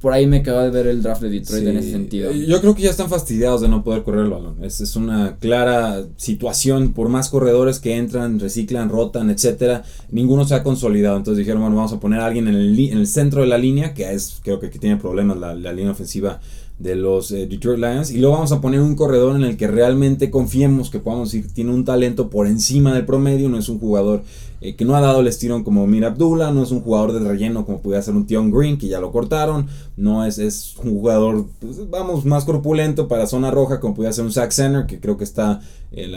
por 0.00 0.14
ahí 0.14 0.26
me 0.26 0.38
acaba 0.38 0.64
de 0.64 0.70
ver 0.70 0.86
el 0.86 1.02
draft 1.02 1.20
de 1.20 1.28
Detroit 1.28 1.66
en 1.66 1.76
ese 1.76 1.90
sentido. 1.90 2.32
Yo 2.32 2.60
creo 2.60 2.74
que 2.74 2.82
ya 2.82 2.90
están 2.90 3.10
fastidiados 3.10 3.60
de 3.60 3.68
no 3.68 3.84
poder 3.84 4.02
correr 4.02 4.24
el 4.24 4.30
balón. 4.30 4.56
Es, 4.64 4.80
es 4.80 4.96
una 4.96 5.36
clara 5.36 6.04
situación. 6.16 6.92
Por 6.92 7.10
más 7.10 7.28
corredores 7.28 7.80
que 7.80 7.96
entran, 7.96 8.40
reciclan, 8.40 8.88
rotan, 8.88 9.28
etcétera, 9.28 9.84
ninguno 10.10 10.46
se 10.46 10.54
ha 10.54 10.62
consolidado. 10.62 11.18
Entonces 11.18 11.38
dijeron, 11.38 11.60
bueno, 11.60 11.76
vamos 11.76 11.92
a 11.92 12.00
poner 12.00 12.20
a 12.20 12.26
alguien 12.26 12.48
en 12.48 12.54
el, 12.54 12.78
en 12.78 12.98
el 12.98 13.06
centro 13.06 13.42
de 13.42 13.48
la 13.48 13.58
línea, 13.58 13.92
que 13.92 14.10
es, 14.10 14.40
creo 14.42 14.58
que, 14.58 14.70
tiene 14.70 14.96
problemas 14.96 15.36
la, 15.36 15.54
la 15.54 15.72
línea 15.74 15.92
ofensiva 15.92 16.40
de 16.80 16.96
los 16.96 17.30
eh, 17.30 17.46
Detroit 17.46 17.78
Lions 17.78 18.10
y 18.10 18.18
luego 18.18 18.36
vamos 18.36 18.52
a 18.52 18.60
poner 18.62 18.80
un 18.80 18.96
corredor 18.96 19.36
en 19.36 19.44
el 19.44 19.58
que 19.58 19.68
realmente 19.68 20.30
confiemos 20.30 20.88
que 20.88 20.98
podamos 20.98 21.32
ir, 21.34 21.52
tiene 21.52 21.72
un 21.72 21.84
talento 21.84 22.30
por 22.30 22.46
encima 22.46 22.94
del 22.94 23.04
promedio, 23.04 23.50
no 23.50 23.58
es 23.58 23.68
un 23.68 23.78
jugador 23.78 24.22
eh, 24.62 24.74
que 24.76 24.86
no 24.86 24.96
ha 24.96 25.00
dado 25.00 25.20
el 25.20 25.26
estirón 25.26 25.62
como 25.62 25.86
Mir 25.86 26.06
Abdullah, 26.06 26.52
no 26.52 26.62
es 26.62 26.70
un 26.70 26.80
jugador 26.80 27.12
de 27.12 27.20
relleno 27.20 27.66
como 27.66 27.80
pudiera 27.80 28.02
ser 28.02 28.14
un 28.14 28.26
Tion 28.26 28.50
Green 28.50 28.78
que 28.78 28.88
ya 28.88 28.98
lo 28.98 29.12
cortaron, 29.12 29.66
no 30.00 30.24
es, 30.24 30.38
es 30.38 30.76
un 30.82 30.94
jugador, 30.94 31.46
pues, 31.60 31.88
vamos, 31.90 32.24
más 32.24 32.44
corpulento 32.44 33.06
para 33.06 33.26
zona 33.26 33.50
roja 33.50 33.80
como 33.80 33.94
pudiera 33.94 34.12
ser 34.12 34.24
un 34.24 34.32
Zach 34.32 34.50
Center 34.50 34.86
que 34.86 34.98
creo 34.98 35.16
que 35.16 35.24
está 35.24 35.60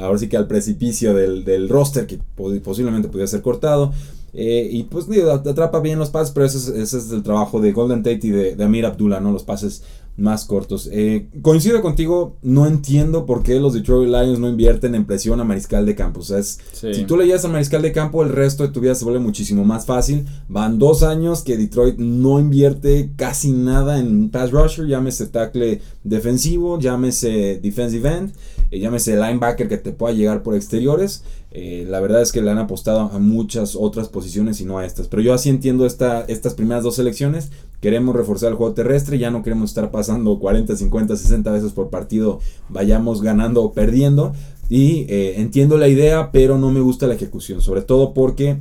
ahora 0.02 0.18
sí 0.18 0.30
que 0.30 0.38
al 0.38 0.48
precipicio 0.48 1.14
del, 1.14 1.44
del 1.44 1.68
roster 1.68 2.08
que 2.08 2.20
posiblemente 2.62 3.10
pudiera 3.10 3.28
ser 3.28 3.42
cortado. 3.42 3.92
Eh, 4.36 4.68
y 4.72 4.84
pues 4.84 5.08
digo, 5.08 5.30
atrapa 5.30 5.80
bien 5.80 6.00
los 6.00 6.10
pases, 6.10 6.34
pero 6.34 6.46
ese 6.46 6.58
es, 6.58 6.68
ese 6.70 6.98
es, 6.98 7.12
el 7.12 7.22
trabajo 7.22 7.62
de 7.62 7.72
Golden 7.72 8.02
Tate 8.02 8.20
y 8.24 8.32
de, 8.32 8.56
de 8.56 8.64
Amir 8.64 8.86
Abdullah, 8.86 9.20
¿no? 9.20 9.32
Los 9.32 9.44
pases 9.44 9.84
más 10.16 10.46
cortos. 10.46 10.90
Eh, 10.92 11.28
coincido 11.42 11.82
contigo, 11.82 12.38
no 12.42 12.68
entiendo 12.68 13.26
por 13.26 13.42
qué 13.42 13.60
los 13.60 13.74
Detroit 13.74 14.10
Lions 14.10 14.40
no 14.40 14.48
invierten 14.48 14.94
en 14.96 15.06
presión 15.06 15.40
a 15.40 15.44
mariscal 15.44 15.86
de 15.86 15.96
campo. 15.96 16.20
O 16.20 16.24
sea, 16.24 16.42
si 16.44 17.06
tú 17.06 17.18
le 17.18 17.34
a 17.34 17.48
mariscal 17.48 17.82
de 17.82 17.92
campo, 17.92 18.22
el 18.22 18.30
resto 18.30 18.64
de 18.64 18.70
tu 18.70 18.80
vida 18.80 18.94
se 18.94 19.06
vuelve 19.06 19.20
muchísimo 19.20 19.66
más 19.66 19.86
fácil. 19.86 20.26
Van 20.48 20.78
dos 20.78 21.02
años 21.02 21.42
que 21.42 21.58
Detroit 21.58 21.98
no 21.98 22.40
invierte 22.40 23.12
casi 23.16 23.52
nada 23.52 24.00
en 24.00 24.30
pass 24.30 24.52
rusher, 24.52 24.86
llámese 24.86 25.28
tackle 25.28 25.82
defensivo, 26.04 26.80
llámese 26.80 27.60
defensive 27.62 28.08
end, 28.08 28.34
eh, 28.74 28.80
llámese 28.80 29.16
linebacker 29.16 29.68
que 29.68 29.78
te 29.78 29.92
pueda 29.92 30.16
llegar 30.16 30.42
por 30.42 30.56
exteriores. 30.56 31.24
Eh, 31.52 31.86
la 31.88 32.00
verdad 32.00 32.24
es 32.24 32.32
que 32.32 32.42
le 32.42 32.50
han 32.50 32.58
apostado 32.58 33.02
a 33.02 33.20
muchas 33.20 33.76
otras 33.76 34.10
posiciones 34.10 34.60
y 34.62 34.66
no 34.66 34.80
a 34.80 34.86
estas. 34.86 35.08
Pero 35.08 35.22
yo 35.22 35.36
así 35.36 35.50
entiendo 35.50 35.86
esta, 35.86 36.22
estas 36.22 36.56
primeras 36.56 36.84
dos 36.84 36.96
selecciones. 36.96 37.52
Queremos 37.82 38.16
reforzar 38.16 38.50
el 38.50 38.56
juego 38.56 38.74
terrestre, 38.74 39.20
ya 39.20 39.30
no 39.30 39.44
queremos 39.44 39.70
estar 39.70 39.92
pasando 39.92 40.40
40, 40.40 40.76
50, 40.76 41.16
60 41.16 41.52
veces 41.52 41.72
por 41.72 41.92
partido, 41.92 42.40
vayamos 42.70 43.22
ganando 43.22 43.62
o 43.62 43.74
perdiendo. 43.74 44.34
Y 44.70 45.06
eh, 45.08 45.40
entiendo 45.40 45.78
la 45.78 45.88
idea, 45.88 46.32
pero 46.32 46.58
no 46.58 46.72
me 46.72 46.80
gusta 46.80 47.06
la 47.06 47.14
ejecución. 47.14 47.62
Sobre 47.62 47.84
todo 47.84 48.16
porque, 48.16 48.58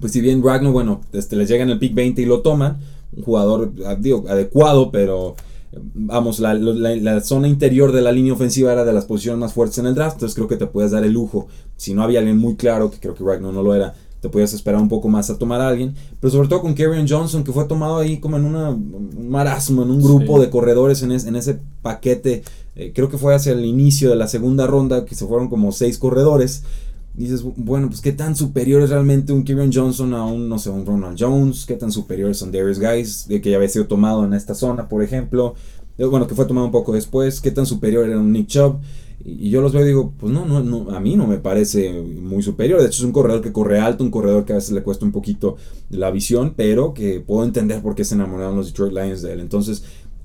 pues 0.00 0.12
si 0.12 0.20
bien 0.20 0.44
Ragnar, 0.44 0.72
bueno, 0.72 1.00
este, 1.12 1.34
les 1.34 1.48
llega 1.48 1.64
en 1.64 1.70
el 1.70 1.80
pick 1.80 1.94
20 1.94 2.22
y 2.22 2.24
lo 2.24 2.42
toman, 2.42 2.78
un 3.16 3.24
jugador 3.24 3.72
ah, 3.84 3.96
digo, 3.96 4.26
adecuado, 4.28 4.92
pero 4.92 5.34
vamos, 5.72 6.40
la, 6.40 7.20
zona 7.20 7.48
interior 7.48 7.92
de 7.92 8.02
la 8.02 8.12
línea 8.12 8.32
ofensiva 8.32 8.72
era 8.72 8.84
de 8.84 8.92
las 8.92 9.04
posiciones 9.04 9.38
más 9.38 9.52
fuertes 9.52 9.78
en 9.78 9.86
el 9.86 9.94
draft, 9.94 10.16
entonces 10.16 10.34
creo 10.34 10.48
que 10.48 10.56
te 10.56 10.66
puedes 10.66 10.90
dar 10.90 11.04
el 11.04 11.12
lujo, 11.12 11.46
si 11.76 11.94
no 11.94 12.02
había 12.02 12.18
alguien 12.18 12.38
muy 12.38 12.56
claro, 12.56 12.90
que 12.90 12.98
creo 12.98 13.14
que 13.14 13.24
Ragnar 13.24 13.52
no 13.52 13.62
lo 13.62 13.74
era, 13.74 13.94
te 14.20 14.28
podías 14.28 14.52
esperar 14.52 14.80
un 14.80 14.88
poco 14.88 15.08
más 15.08 15.30
a 15.30 15.38
tomar 15.38 15.60
a 15.60 15.68
alguien, 15.68 15.94
pero 16.18 16.30
sobre 16.30 16.48
todo 16.48 16.60
con 16.60 16.74
Kevin 16.74 17.06
Johnson, 17.08 17.44
que 17.44 17.52
fue 17.52 17.64
tomado 17.64 17.98
ahí 17.98 18.18
como 18.18 18.36
en 18.36 18.44
una, 18.44 18.70
un 18.70 19.28
marasmo, 19.30 19.82
en 19.82 19.90
un 19.90 20.02
grupo 20.02 20.40
de 20.40 20.50
corredores 20.50 21.02
en, 21.02 21.12
en 21.12 21.36
ese 21.36 21.58
paquete, 21.82 22.42
eh, 22.76 22.92
creo 22.94 23.08
que 23.08 23.18
fue 23.18 23.34
hacia 23.34 23.52
el 23.52 23.64
inicio 23.64 24.10
de 24.10 24.16
la 24.16 24.28
segunda 24.28 24.66
ronda, 24.66 25.04
que 25.04 25.14
se 25.14 25.26
fueron 25.26 25.48
como 25.48 25.72
seis 25.72 25.98
corredores, 25.98 26.64
dices, 27.14 27.42
bueno, 27.42 27.88
pues 27.88 28.00
qué 28.00 28.12
tan 28.12 28.36
superior 28.36 28.82
es 28.82 28.90
realmente 28.90 29.32
un 29.32 29.44
Kevin 29.44 29.70
Johnson 29.72 30.14
a 30.14 30.24
un, 30.24 30.48
no 30.48 30.58
sé, 30.58 30.70
un 30.70 30.86
Ronald 30.86 31.16
Jones, 31.18 31.66
qué 31.66 31.74
tan 31.74 31.92
superiores 31.92 32.38
son 32.38 32.52
Darius 32.52 32.78
Guys, 32.78 33.28
de 33.28 33.40
que 33.40 33.50
ya 33.50 33.56
había 33.56 33.68
sido 33.68 33.86
tomado 33.86 34.24
en 34.24 34.32
esta 34.32 34.54
zona, 34.54 34.88
por 34.88 35.02
ejemplo, 35.02 35.54
eh, 35.98 36.04
bueno, 36.04 36.26
que 36.26 36.34
fue 36.34 36.46
tomado 36.46 36.66
un 36.66 36.72
poco 36.72 36.92
después, 36.92 37.40
qué 37.40 37.50
tan 37.50 37.66
superior 37.66 38.08
era 38.08 38.18
un 38.18 38.32
Nick 38.32 38.46
Chubb. 38.46 38.78
Y 39.22 39.50
yo 39.50 39.60
los 39.60 39.74
veo 39.74 39.82
y 39.82 39.88
digo, 39.88 40.14
pues 40.18 40.32
no, 40.32 40.46
no, 40.46 40.62
no, 40.62 40.96
a 40.96 40.98
mí 40.98 41.14
no 41.14 41.26
me 41.26 41.36
parece 41.36 41.92
muy 41.92 42.42
superior. 42.42 42.80
De 42.80 42.86
hecho, 42.86 43.02
es 43.02 43.04
un 43.04 43.12
corredor 43.12 43.42
que 43.42 43.52
corre 43.52 43.78
alto, 43.78 44.02
un 44.02 44.10
corredor 44.10 44.46
que 44.46 44.54
a 44.54 44.56
veces 44.56 44.70
le 44.70 44.82
cuesta 44.82 45.04
un 45.04 45.12
poquito 45.12 45.56
la 45.90 46.10
visión, 46.10 46.54
pero 46.56 46.94
que 46.94 47.20
puedo 47.20 47.44
entender 47.44 47.82
por 47.82 47.94
qué 47.94 48.04
se 48.04 48.14
enamoraron 48.14 48.56
los 48.56 48.68
Detroit 48.68 48.94
Lions 48.94 49.20
de 49.20 49.34
él. 49.34 49.40
Entonces, 49.40 49.84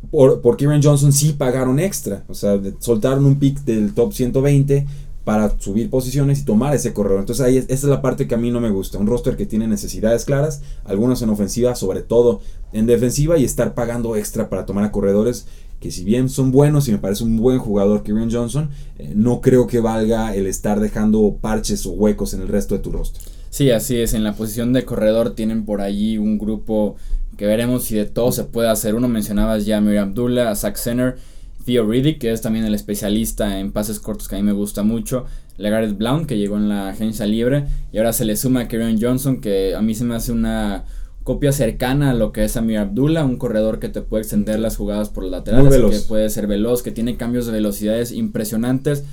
por, 0.09 0.39
por 0.39 0.55
Kieran 0.55 0.81
Johnson 0.81 1.11
sí 1.11 1.33
pagaron 1.33 1.77
extra. 1.77 2.23
O 2.29 2.33
sea, 2.33 2.57
soltaron 2.79 3.25
un 3.25 3.37
pick 3.37 3.59
del 3.65 3.93
top 3.93 4.13
120 4.13 4.85
para 5.25 5.59
subir 5.59 5.89
posiciones 5.89 6.39
y 6.39 6.45
tomar 6.45 6.73
ese 6.73 6.93
corredor. 6.93 7.19
Entonces 7.19 7.45
ahí 7.45 7.57
esa 7.57 7.73
es 7.73 7.83
la 7.83 8.01
parte 8.01 8.27
que 8.27 8.35
a 8.35 8.37
mí 8.37 8.51
no 8.51 8.61
me 8.61 8.69
gusta. 8.69 8.99
Un 8.99 9.07
roster 9.07 9.35
que 9.35 9.45
tiene 9.45 9.67
necesidades 9.67 10.23
claras, 10.23 10.61
algunas 10.85 11.21
en 11.21 11.29
ofensiva, 11.29 11.75
sobre 11.75 12.01
todo 12.01 12.39
en 12.71 12.85
defensiva, 12.85 13.37
y 13.37 13.43
estar 13.43 13.73
pagando 13.73 14.15
extra 14.15 14.49
para 14.49 14.65
tomar 14.65 14.85
a 14.85 14.91
corredores 14.91 15.47
que 15.79 15.91
si 15.91 16.03
bien 16.03 16.29
son 16.29 16.51
buenos 16.51 16.87
y 16.87 16.91
me 16.91 16.99
parece 16.99 17.23
un 17.23 17.37
buen 17.37 17.59
jugador 17.59 18.03
Kieran 18.03 18.31
Johnson, 18.31 18.69
eh, 18.97 19.11
no 19.13 19.41
creo 19.41 19.67
que 19.67 19.79
valga 19.79 20.33
el 20.33 20.47
estar 20.47 20.79
dejando 20.79 21.37
parches 21.41 21.85
o 21.85 21.91
huecos 21.91 22.33
en 22.33 22.41
el 22.41 22.47
resto 22.47 22.75
de 22.75 22.81
tu 22.81 22.91
roster. 22.91 23.21
Sí, 23.49 23.71
así 23.71 23.97
es. 23.97 24.13
En 24.13 24.23
la 24.23 24.33
posición 24.33 24.73
de 24.73 24.85
corredor 24.85 25.35
tienen 25.35 25.65
por 25.65 25.81
allí 25.81 26.17
un 26.17 26.37
grupo 26.37 26.95
que 27.37 27.45
veremos 27.45 27.83
si 27.83 27.95
de 27.95 28.05
todo 28.05 28.31
se 28.31 28.45
puede 28.45 28.69
hacer. 28.69 28.95
Uno 28.95 29.07
mencionabas 29.07 29.65
ya 29.65 29.77
a 29.77 29.81
Miriam 29.81 30.09
Abdullah, 30.09 30.51
a 30.51 30.55
Zach 30.55 30.77
Center, 30.77 31.17
Theo 31.65 31.85
Riddick, 31.85 32.19
que 32.19 32.31
es 32.31 32.41
también 32.41 32.63
el 32.65 32.75
especialista 32.75 33.59
en 33.59 33.71
pases 33.71 33.99
cortos 33.99 34.27
que 34.27 34.35
a 34.35 34.37
mí 34.37 34.43
me 34.43 34.51
gusta 34.51 34.83
mucho. 34.83 35.25
Legareth 35.57 35.97
Blount, 35.97 36.27
que 36.27 36.37
llegó 36.37 36.57
en 36.57 36.69
la 36.69 36.89
agencia 36.89 37.25
libre. 37.25 37.65
Y 37.91 37.97
ahora 37.97 38.13
se 38.13 38.23
le 38.23 38.37
suma 38.37 38.61
a 38.61 38.67
Kieran 38.67 39.01
Johnson, 39.01 39.41
que 39.41 39.73
a 39.75 39.81
mí 39.81 39.95
se 39.95 40.03
me 40.03 40.15
hace 40.15 40.31
una 40.31 40.85
copia 41.23 41.51
cercana 41.51 42.11
a 42.11 42.13
lo 42.13 42.31
que 42.31 42.43
es 42.43 42.55
Amir 42.55 42.77
Abdullah, 42.77 43.25
un 43.25 43.37
corredor 43.37 43.79
que 43.79 43.89
te 43.89 44.01
puede 44.01 44.21
extender 44.21 44.59
las 44.59 44.77
jugadas 44.77 45.09
por 45.09 45.23
los 45.23 45.31
laterales, 45.31 45.73
que 45.73 46.07
puede 46.07 46.29
ser 46.29 46.45
veloz, 46.45 46.83
que 46.83 46.91
tiene 46.91 47.17
cambios 47.17 47.47
de 47.47 47.53
velocidades 47.53 48.11
impresionantes. 48.11 49.03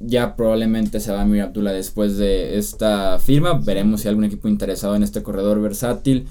Ya 0.00 0.36
probablemente 0.36 1.00
se 1.00 1.12
va 1.12 1.20
Amir 1.20 1.42
Abdullah 1.42 1.72
después 1.72 2.16
de 2.16 2.56
esta 2.56 3.18
firma. 3.18 3.52
Veremos 3.52 4.00
si 4.00 4.08
hay 4.08 4.12
algún 4.12 4.24
equipo 4.24 4.48
interesado 4.48 4.96
en 4.96 5.02
este 5.02 5.22
corredor 5.22 5.60
versátil, 5.60 6.28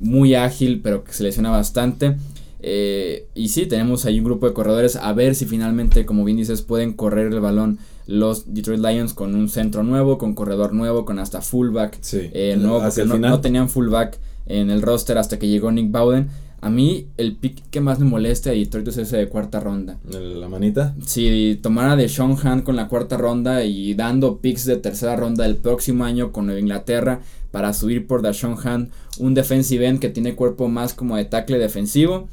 muy 0.00 0.34
ágil, 0.34 0.80
pero 0.82 1.04
que 1.04 1.12
se 1.12 1.22
lesiona 1.22 1.50
bastante. 1.50 2.16
Eh, 2.62 3.26
y 3.34 3.48
sí, 3.48 3.66
tenemos 3.66 4.06
ahí 4.06 4.18
un 4.18 4.24
grupo 4.24 4.46
de 4.46 4.54
corredores. 4.54 4.96
A 4.96 5.12
ver 5.12 5.34
si 5.34 5.46
finalmente, 5.46 6.06
como 6.06 6.24
bien 6.24 6.36
dices, 6.36 6.62
pueden 6.62 6.92
correr 6.92 7.32
el 7.32 7.40
balón 7.40 7.78
los 8.06 8.52
Detroit 8.54 8.80
Lions 8.80 9.14
con 9.14 9.34
un 9.34 9.48
centro 9.48 9.82
nuevo, 9.82 10.18
con 10.18 10.34
corredor 10.34 10.72
nuevo, 10.72 11.04
con 11.04 11.18
hasta 11.18 11.40
fullback 11.40 11.98
eh, 12.12 12.56
nuevo, 12.58 12.80
porque 12.80 13.04
no, 13.04 13.18
no, 13.18 13.40
tenían 13.40 13.68
fullback 13.68 14.18
en 14.46 14.70
el 14.70 14.82
roster 14.82 15.18
hasta 15.18 15.38
que 15.38 15.48
llegó 15.48 15.70
Nick 15.70 15.90
Bowden. 15.90 16.28
A 16.60 16.70
mí 16.70 17.08
el 17.16 17.34
pick 17.34 17.60
que 17.70 17.80
más 17.80 17.98
me 17.98 18.04
molesta 18.04 18.50
de 18.50 18.56
Detroit 18.56 18.86
es 18.86 18.96
ese 18.96 19.16
de 19.16 19.28
cuarta 19.28 19.58
ronda. 19.58 19.98
¿La 20.08 20.48
manita? 20.48 20.94
Si 21.04 21.58
tomara 21.60 21.96
de 21.96 22.08
Sean 22.08 22.32
Hunt 22.32 22.62
con 22.62 22.76
la 22.76 22.86
cuarta 22.86 23.16
ronda 23.16 23.64
y 23.64 23.94
dando 23.94 24.38
picks 24.38 24.64
de 24.66 24.76
tercera 24.76 25.16
ronda 25.16 25.44
el 25.44 25.56
próximo 25.56 26.04
año 26.04 26.30
con 26.30 26.46
Nueva 26.46 26.60
Inglaterra 26.60 27.20
para 27.50 27.72
subir 27.72 28.06
por 28.06 28.22
Sean 28.32 28.52
Hunt, 28.52 28.92
un 29.18 29.34
defensive 29.34 29.86
end 29.88 29.98
que 29.98 30.08
tiene 30.08 30.36
cuerpo 30.36 30.68
más 30.68 30.94
como 30.94 31.16
de 31.16 31.24
tackle 31.24 31.58
defensivo 31.58 32.28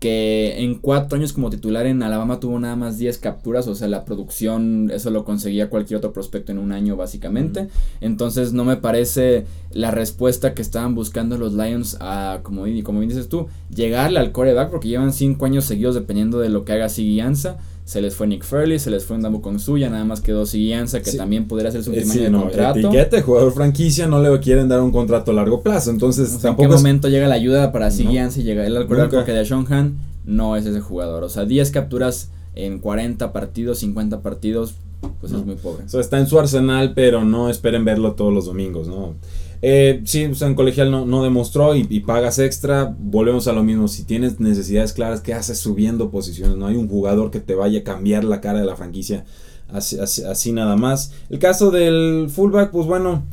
que 0.00 0.64
en 0.64 0.76
cuatro 0.76 1.18
años 1.18 1.34
como 1.34 1.50
titular 1.50 1.84
en 1.84 2.02
Alabama 2.02 2.40
tuvo 2.40 2.58
nada 2.58 2.74
más 2.74 2.96
10 2.96 3.18
capturas, 3.18 3.68
o 3.68 3.74
sea, 3.74 3.86
la 3.86 4.06
producción, 4.06 4.90
eso 4.90 5.10
lo 5.10 5.26
conseguía 5.26 5.68
cualquier 5.68 5.98
otro 5.98 6.14
prospecto 6.14 6.52
en 6.52 6.58
un 6.58 6.72
año 6.72 6.96
básicamente. 6.96 7.68
Entonces 8.00 8.54
no 8.54 8.64
me 8.64 8.78
parece 8.78 9.44
la 9.72 9.90
respuesta 9.90 10.54
que 10.54 10.62
estaban 10.62 10.94
buscando 10.94 11.36
los 11.36 11.52
Lions 11.52 11.98
a, 12.00 12.40
como, 12.42 12.64
como 12.82 13.00
bien 13.00 13.10
dices 13.10 13.28
tú, 13.28 13.48
llegarle 13.74 14.20
al 14.20 14.32
coreback, 14.32 14.70
porque 14.70 14.88
llevan 14.88 15.12
cinco 15.12 15.44
años 15.44 15.66
seguidos 15.66 15.94
dependiendo 15.94 16.40
de 16.40 16.48
lo 16.48 16.64
que 16.64 16.72
haga 16.72 16.88
Siguianza. 16.88 17.58
Se 17.90 18.00
les 18.00 18.14
fue 18.14 18.28
Nick 18.28 18.44
Fairley, 18.44 18.78
se 18.78 18.88
les 18.88 19.04
fue 19.04 19.16
un 19.16 19.22
Damo 19.22 19.42
con 19.42 19.58
suya, 19.58 19.90
nada 19.90 20.04
más 20.04 20.20
quedó 20.20 20.46
Siguianza, 20.46 21.02
que 21.02 21.10
también 21.10 21.48
podría 21.48 21.72
ser 21.72 21.82
su 21.82 21.90
último 21.90 22.12
año 22.12 22.22
de 22.22 22.30
contrato. 22.30 22.78
Etiquete, 22.78 23.20
jugador 23.20 23.52
franquicia, 23.52 24.06
no 24.06 24.22
le 24.22 24.38
quieren 24.38 24.68
dar 24.68 24.80
un 24.80 24.92
contrato 24.92 25.32
a 25.32 25.34
largo 25.34 25.60
plazo, 25.60 25.90
entonces 25.90 26.38
tampoco. 26.38 26.62
¿En 26.62 26.70
qué 26.70 26.76
momento 26.76 27.08
llega 27.08 27.26
la 27.26 27.34
ayuda 27.34 27.72
para 27.72 27.90
Siguianza 27.90 28.38
y 28.38 28.44
llega 28.44 28.64
él 28.64 28.76
al 28.76 28.86
coreback? 28.86 29.10
Porque 29.10 29.32
de 29.32 29.44
Sean 29.44 29.66
Han 29.72 29.98
no 30.24 30.54
es 30.54 30.66
ese 30.66 30.80
jugador. 30.80 31.24
O 31.24 31.28
sea, 31.28 31.46
10 31.46 31.72
capturas 31.72 32.30
en 32.54 32.78
40 32.78 33.32
partidos, 33.32 33.80
50 33.80 34.20
partidos, 34.20 34.74
pues 35.18 35.32
es 35.32 35.44
muy 35.44 35.56
pobre. 35.56 35.82
O 35.84 35.88
sea, 35.88 36.00
está 36.00 36.20
en 36.20 36.28
su 36.28 36.38
arsenal, 36.38 36.92
pero 36.94 37.24
no 37.24 37.50
esperen 37.50 37.84
verlo 37.84 38.12
todos 38.12 38.32
los 38.32 38.46
domingos, 38.46 38.86
¿no? 38.86 39.14
Eh, 39.62 40.00
sí, 40.04 40.24
o 40.24 40.34
sea, 40.34 40.48
en 40.48 40.54
colegial 40.54 40.90
no, 40.90 41.04
no 41.04 41.22
demostró 41.22 41.74
y, 41.74 42.00
pagas 42.00 42.38
extra. 42.38 42.94
Volvemos 42.98 43.46
a 43.48 43.52
lo 43.52 43.62
mismo. 43.62 43.88
Si 43.88 44.04
tienes 44.04 44.40
necesidades 44.40 44.92
claras, 44.92 45.20
¿qué 45.20 45.34
haces 45.34 45.58
subiendo 45.58 46.10
posiciones? 46.10 46.56
No 46.56 46.66
hay 46.66 46.76
un 46.76 46.88
jugador 46.88 47.30
que 47.30 47.40
te 47.40 47.54
vaya 47.54 47.80
a 47.80 47.84
cambiar 47.84 48.24
la 48.24 48.40
cara 48.40 48.60
de 48.60 48.66
la 48.66 48.76
franquicia 48.76 49.24
así, 49.72 49.98
así 49.98 50.52
nada 50.52 50.76
más. 50.76 51.12
El 51.28 51.38
caso 51.38 51.70
del 51.70 52.28
fullback, 52.30 52.70
pues 52.70 52.86
bueno. 52.86 53.24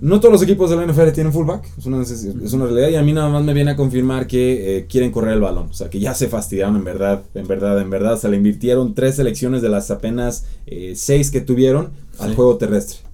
No 0.00 0.20
todos 0.20 0.30
los 0.30 0.42
equipos 0.42 0.70
de 0.70 0.76
la 0.76 0.86
NFL 0.86 1.10
tienen 1.10 1.32
fullback, 1.32 1.76
es 1.76 1.84
una, 1.86 2.00
es 2.00 2.52
una 2.52 2.66
realidad 2.66 2.88
y 2.90 2.94
a 2.94 3.02
mí 3.02 3.12
nada 3.12 3.28
más 3.30 3.42
me 3.42 3.52
viene 3.52 3.72
a 3.72 3.76
confirmar 3.76 4.28
que 4.28 4.76
eh, 4.76 4.86
quieren 4.86 5.10
correr 5.10 5.32
el 5.32 5.40
balón, 5.40 5.70
o 5.70 5.72
sea 5.72 5.90
que 5.90 5.98
ya 5.98 6.14
se 6.14 6.28
fastidiaron 6.28 6.76
en 6.76 6.84
verdad, 6.84 7.24
en 7.34 7.48
verdad, 7.48 7.80
en 7.80 7.90
verdad, 7.90 8.16
se 8.16 8.28
le 8.28 8.36
invirtieron 8.36 8.94
tres 8.94 9.16
selecciones 9.16 9.60
de 9.60 9.70
las 9.70 9.90
apenas 9.90 10.44
eh, 10.68 10.92
seis 10.94 11.32
que 11.32 11.40
tuvieron 11.40 11.90
al 12.20 12.36
juego 12.36 12.56
terrestre. 12.58 13.07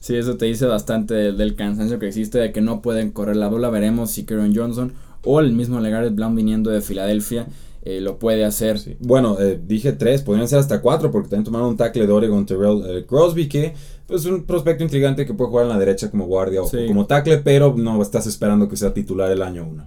Sí, 0.00 0.16
eso 0.16 0.36
te 0.36 0.46
dice 0.46 0.66
bastante 0.66 1.14
del, 1.14 1.54
cansancio 1.54 1.98
que 1.98 2.08
existe, 2.08 2.38
de 2.38 2.52
que 2.52 2.60
no 2.60 2.82
pueden 2.82 3.10
correr 3.10 3.36
la 3.36 3.48
bola, 3.48 3.70
veremos 3.70 4.10
si 4.10 4.24
Karen 4.24 4.56
Johnson 4.56 4.92
o 5.22 5.40
el 5.40 5.52
mismo 5.52 5.78
Legarrette 5.78 6.14
Blount 6.14 6.36
viniendo 6.36 6.70
de 6.70 6.80
Filadelfia 6.80 7.46
eh, 7.82 8.00
lo 8.00 8.18
puede 8.18 8.44
hacer. 8.44 8.78
Bueno, 9.00 9.36
dije 9.66 9.92
tres, 9.92 10.22
podrían 10.22 10.48
ser 10.48 10.58
hasta 10.58 10.82
cuatro, 10.82 11.10
porque 11.10 11.28
también 11.28 11.44
tomaron 11.44 11.68
un 11.68 11.76
tackle 11.76 12.06
de 12.06 12.12
Oregon 12.12 12.44
Terrell 12.44 13.06
Crosby, 13.06 13.48
que 13.48 13.74
es 14.08 14.24
un 14.26 14.44
prospecto 14.44 14.84
intrigante 14.84 15.24
que 15.24 15.32
puede 15.32 15.50
jugar 15.50 15.66
en 15.66 15.72
la 15.72 15.78
derecha 15.78 16.10
como 16.10 16.26
guardia 16.26 16.62
o 16.62 16.70
como 16.86 17.06
tackle, 17.06 17.38
pero 17.38 17.74
no 17.76 18.00
estás 18.02 18.26
esperando 18.26 18.68
que 18.68 18.76
sea 18.76 18.92
titular 18.92 19.30
el 19.30 19.42
año 19.42 19.66
1. 19.70 19.86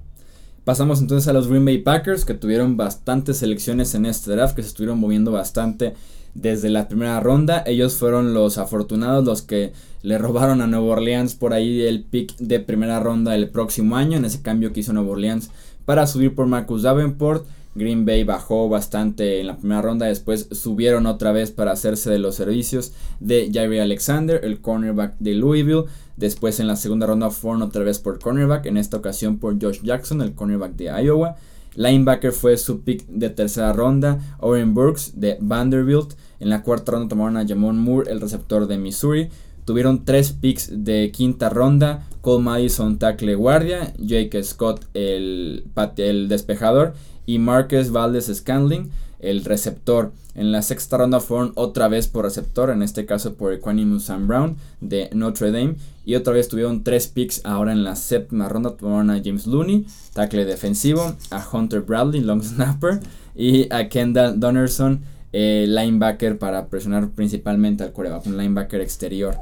Pasamos 0.63 1.01
entonces 1.01 1.27
a 1.27 1.33
los 1.33 1.49
Green 1.49 1.65
Bay 1.65 1.79
Packers 1.79 2.23
que 2.23 2.33
tuvieron 2.33 2.77
bastantes 2.77 3.37
selecciones 3.37 3.93
en 3.95 4.05
este 4.05 4.31
draft, 4.31 4.55
que 4.55 4.61
se 4.61 4.69
estuvieron 4.69 4.97
moviendo 4.97 5.31
bastante 5.31 5.93
desde 6.35 6.69
la 6.69 6.87
primera 6.87 7.19
ronda. 7.19 7.63
Ellos 7.65 7.95
fueron 7.95 8.33
los 8.33 8.57
afortunados, 8.57 9.25
los 9.25 9.41
que 9.41 9.73
le 10.01 10.17
robaron 10.17 10.61
a 10.61 10.67
Nueva 10.67 10.85
Orleans 10.87 11.35
por 11.35 11.53
ahí 11.53 11.81
el 11.81 12.03
pick 12.03 12.35
de 12.37 12.59
primera 12.59 12.99
ronda 12.99 13.35
el 13.35 13.49
próximo 13.49 13.95
año, 13.95 14.17
en 14.17 14.25
ese 14.25 14.41
cambio 14.41 14.73
que 14.73 14.81
hizo 14.81 14.93
Nueva 14.93 15.11
Orleans 15.11 15.49
para 15.85 16.07
subir 16.07 16.35
por 16.35 16.47
Marcus 16.47 16.83
Davenport. 16.83 17.45
Green 17.75 18.05
Bay 18.05 18.23
bajó 18.23 18.69
bastante 18.69 19.39
en 19.39 19.47
la 19.47 19.57
primera 19.57 19.81
ronda, 19.81 20.05
después 20.05 20.47
subieron 20.51 21.07
otra 21.07 21.31
vez 21.31 21.49
para 21.49 21.71
hacerse 21.71 22.11
de 22.11 22.19
los 22.19 22.35
servicios 22.35 22.93
de 23.19 23.49
Jair 23.51 23.81
Alexander, 23.81 24.39
el 24.43 24.61
cornerback 24.61 25.15
de 25.17 25.33
Louisville. 25.33 25.85
Después 26.15 26.59
en 26.59 26.67
la 26.67 26.75
segunda 26.75 27.07
ronda 27.07 27.31
fueron 27.31 27.63
otra 27.63 27.83
vez 27.83 27.97
por 27.97 28.19
cornerback, 28.19 28.67
en 28.67 28.77
esta 28.77 28.97
ocasión 28.97 29.39
por 29.39 29.59
Josh 29.59 29.81
Jackson, 29.81 30.21
el 30.21 30.35
cornerback 30.35 30.73
de 30.73 31.03
Iowa. 31.03 31.35
Linebacker 31.75 32.31
fue 32.31 32.57
su 32.57 32.81
pick 32.81 33.05
de 33.07 33.29
tercera 33.29 33.73
ronda, 33.73 34.19
Oren 34.39 34.73
Burks 34.73 35.13
de 35.19 35.37
Vanderbilt. 35.39 36.13
En 36.39 36.49
la 36.49 36.63
cuarta 36.63 36.91
ronda 36.91 37.09
tomaron 37.09 37.37
a 37.37 37.47
Jamon 37.47 37.79
Moore, 37.79 38.11
el 38.11 38.21
receptor 38.21 38.67
de 38.67 38.77
Missouri. 38.77 39.29
Tuvieron 39.65 40.03
tres 40.03 40.33
picks 40.33 40.69
de 40.71 41.11
quinta 41.11 41.49
ronda, 41.49 42.05
Cole 42.21 42.43
Madison, 42.43 42.99
tackle 42.99 43.35
guardia, 43.35 43.93
Jake 43.97 44.43
Scott, 44.43 44.85
el, 44.93 45.65
el 45.97 46.27
despejador, 46.27 46.93
y 47.25 47.39
Marcus 47.39 47.91
Valdez 47.91 48.31
Scanling, 48.33 48.91
el 49.19 49.45
receptor. 49.45 50.11
En 50.35 50.51
la 50.51 50.63
sexta 50.63 50.97
ronda 50.97 51.19
fueron 51.19 51.51
otra 51.55 51.87
vez 51.87 52.07
por 52.07 52.25
receptor, 52.25 52.71
en 52.71 52.81
este 52.81 53.05
caso 53.05 53.35
por 53.35 53.53
Equanimus 53.53 54.05
Sam 54.05 54.27
Brown 54.27 54.57
de 54.81 55.09
Notre 55.13 55.51
Dame. 55.51 55.75
Y 56.05 56.15
otra 56.15 56.33
vez 56.33 56.47
tuvieron 56.47 56.83
tres 56.83 57.07
picks 57.07 57.41
ahora 57.43 57.71
en 57.71 57.83
la 57.83 57.95
séptima 57.95 58.49
ronda. 58.49 58.75
Tuvieron 58.75 59.11
a 59.11 59.21
James 59.23 59.45
Looney, 59.45 59.85
tackle 60.13 60.45
defensivo, 60.45 61.15
a 61.29 61.47
Hunter 61.51 61.81
Bradley, 61.81 62.21
long 62.21 62.41
snapper, 62.41 62.99
y 63.35 63.71
a 63.71 63.89
Kendall 63.89 64.39
Donnerson, 64.39 65.01
eh, 65.31 65.65
linebacker 65.67 66.37
para 66.37 66.67
presionar 66.67 67.09
principalmente 67.09 67.83
al 67.83 67.93
coreback, 67.93 68.25
un 68.25 68.37
linebacker 68.37 68.81
exterior. 68.81 69.35